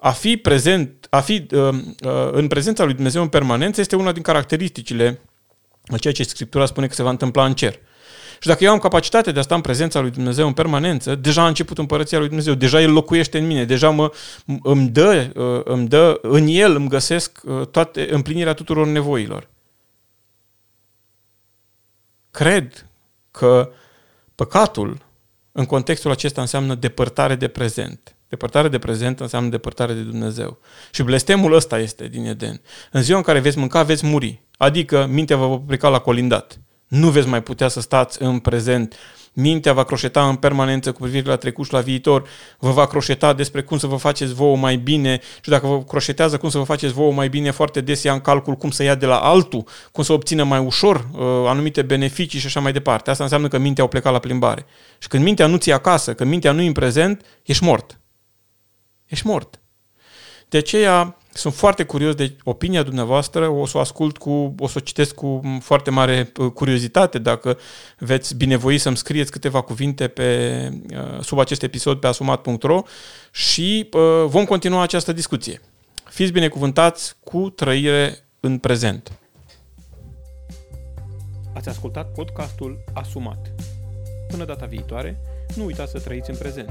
a 0.00 0.10
fi 0.10 0.36
prezent, 0.36 1.06
a 1.10 1.20
fi 1.20 1.46
uh, 1.52 1.68
în 2.30 2.48
prezența 2.48 2.84
lui 2.84 2.94
Dumnezeu 2.94 3.22
în 3.22 3.28
permanență 3.28 3.80
este 3.80 3.96
una 3.96 4.12
din 4.12 4.22
caracteristicile 4.22 5.20
a 5.92 5.96
ceea 5.96 6.12
ce 6.12 6.22
Scriptura 6.22 6.66
spune 6.66 6.86
că 6.86 6.94
se 6.94 7.02
va 7.02 7.10
întâmpla 7.10 7.44
în 7.44 7.54
cer. 7.54 7.78
Și 8.40 8.48
dacă 8.48 8.64
eu 8.64 8.70
am 8.70 8.78
capacitatea 8.78 9.32
de 9.32 9.38
a 9.38 9.42
sta 9.42 9.54
în 9.54 9.60
prezența 9.60 10.00
lui 10.00 10.10
Dumnezeu 10.10 10.46
în 10.46 10.52
permanență, 10.52 11.14
deja 11.14 11.42
a 11.42 11.46
început 11.46 11.78
împărăția 11.78 12.18
lui 12.18 12.26
Dumnezeu, 12.26 12.54
deja 12.54 12.80
El 12.80 12.92
locuiește 12.92 13.38
în 13.38 13.46
mine, 13.46 13.64
deja 13.64 13.90
mă, 13.90 14.12
îmi, 14.62 14.88
dă, 14.88 15.30
îmi 15.64 15.88
dă, 15.88 16.18
în 16.22 16.46
El 16.46 16.74
îmi 16.74 16.88
găsesc 16.88 17.40
toate, 17.70 18.12
împlinirea 18.12 18.54
tuturor 18.54 18.86
nevoilor. 18.86 19.48
Cred 22.30 22.86
că 23.30 23.72
păcatul 24.34 24.98
în 25.52 25.66
contextul 25.66 26.10
acesta 26.10 26.40
înseamnă 26.40 26.74
depărtare 26.74 27.34
de 27.34 27.48
prezent. 27.48 28.14
Depărtare 28.30 28.68
de 28.68 28.78
prezent 28.78 29.20
înseamnă 29.20 29.48
depărtare 29.48 29.92
de 29.92 30.00
Dumnezeu. 30.00 30.58
Și 30.90 31.02
blestemul 31.02 31.52
ăsta 31.52 31.78
este 31.78 32.08
din 32.08 32.26
Eden. 32.26 32.60
În 32.90 33.02
ziua 33.02 33.18
în 33.18 33.24
care 33.24 33.38
veți 33.38 33.58
mânca, 33.58 33.82
veți 33.82 34.06
muri. 34.06 34.42
Adică 34.56 35.06
mintea 35.10 35.36
vă 35.36 35.46
va 35.46 35.58
pleca 35.66 35.88
la 35.88 35.98
colindat. 35.98 36.60
Nu 36.88 37.08
veți 37.08 37.28
mai 37.28 37.42
putea 37.42 37.68
să 37.68 37.80
stați 37.80 38.22
în 38.22 38.38
prezent. 38.38 38.94
Mintea 39.32 39.72
va 39.72 39.84
croșeta 39.84 40.28
în 40.28 40.36
permanență 40.36 40.92
cu 40.92 41.00
privire 41.00 41.28
la 41.28 41.36
trecut 41.36 41.66
și 41.66 41.72
la 41.72 41.80
viitor. 41.80 42.28
Vă 42.58 42.70
va 42.70 42.86
croșeta 42.86 43.32
despre 43.32 43.62
cum 43.62 43.78
să 43.78 43.86
vă 43.86 43.96
faceți 43.96 44.34
vouă 44.34 44.56
mai 44.56 44.76
bine 44.76 45.20
și 45.42 45.50
dacă 45.50 45.66
vă 45.66 45.82
croșetează 45.82 46.36
cum 46.36 46.48
să 46.48 46.58
vă 46.58 46.64
faceți 46.64 46.92
vouă 46.92 47.12
mai 47.12 47.28
bine, 47.28 47.50
foarte 47.50 47.80
des 47.80 48.02
ia 48.02 48.12
în 48.12 48.20
calcul 48.20 48.54
cum 48.54 48.70
să 48.70 48.82
ia 48.82 48.94
de 48.94 49.06
la 49.06 49.16
altul, 49.16 49.64
cum 49.92 50.04
să 50.04 50.12
obțină 50.12 50.44
mai 50.44 50.58
ușor 50.58 50.96
uh, 50.96 51.22
anumite 51.46 51.82
beneficii 51.82 52.38
și 52.38 52.46
așa 52.46 52.60
mai 52.60 52.72
departe. 52.72 53.10
Asta 53.10 53.22
înseamnă 53.22 53.48
că 53.48 53.58
mintea 53.58 53.82
au 53.82 53.88
plecat 53.88 54.12
la 54.12 54.18
plimbare. 54.18 54.66
Și 54.98 55.08
când 55.08 55.24
mintea 55.24 55.46
nu 55.46 55.56
ți 55.56 55.72
acasă, 55.72 56.14
când 56.14 56.30
mintea 56.30 56.52
nu 56.52 56.60
e 56.60 56.66
în 56.66 56.72
prezent, 56.72 57.22
ești 57.42 57.64
mort 57.64 58.00
ești 59.10 59.26
mort. 59.26 59.60
De 60.48 60.58
aceea 60.58 61.16
sunt 61.32 61.54
foarte 61.54 61.84
curios 61.84 62.14
de 62.14 62.36
opinia 62.44 62.82
dumneavoastră, 62.82 63.48
o 63.48 63.66
să 63.66 63.76
o 63.76 63.80
ascult 63.80 64.18
cu, 64.18 64.54
o 64.58 64.66
să 64.66 64.74
o 64.76 64.80
citesc 64.80 65.14
cu 65.14 65.40
foarte 65.60 65.90
mare 65.90 66.32
uh, 66.36 66.50
curiozitate 66.52 67.18
dacă 67.18 67.58
veți 67.98 68.36
binevoi 68.36 68.78
să-mi 68.78 68.96
scrieți 68.96 69.30
câteva 69.30 69.60
cuvinte 69.60 70.08
pe, 70.08 70.68
uh, 70.90 71.20
sub 71.20 71.38
acest 71.38 71.62
episod 71.62 71.98
pe 71.98 72.06
asumat.ro 72.06 72.82
și 73.30 73.88
uh, 73.92 74.00
vom 74.26 74.44
continua 74.44 74.82
această 74.82 75.12
discuție. 75.12 75.60
Fiți 76.04 76.32
binecuvântați 76.32 77.16
cu 77.24 77.50
trăire 77.50 78.18
în 78.40 78.58
prezent. 78.58 79.12
Ați 81.54 81.68
ascultat 81.68 82.12
podcastul 82.12 82.78
Asumat. 82.92 83.50
Până 84.28 84.44
data 84.44 84.66
viitoare, 84.66 85.20
nu 85.56 85.64
uitați 85.64 85.90
să 85.90 85.98
trăiți 85.98 86.30
în 86.30 86.36
prezent 86.36 86.70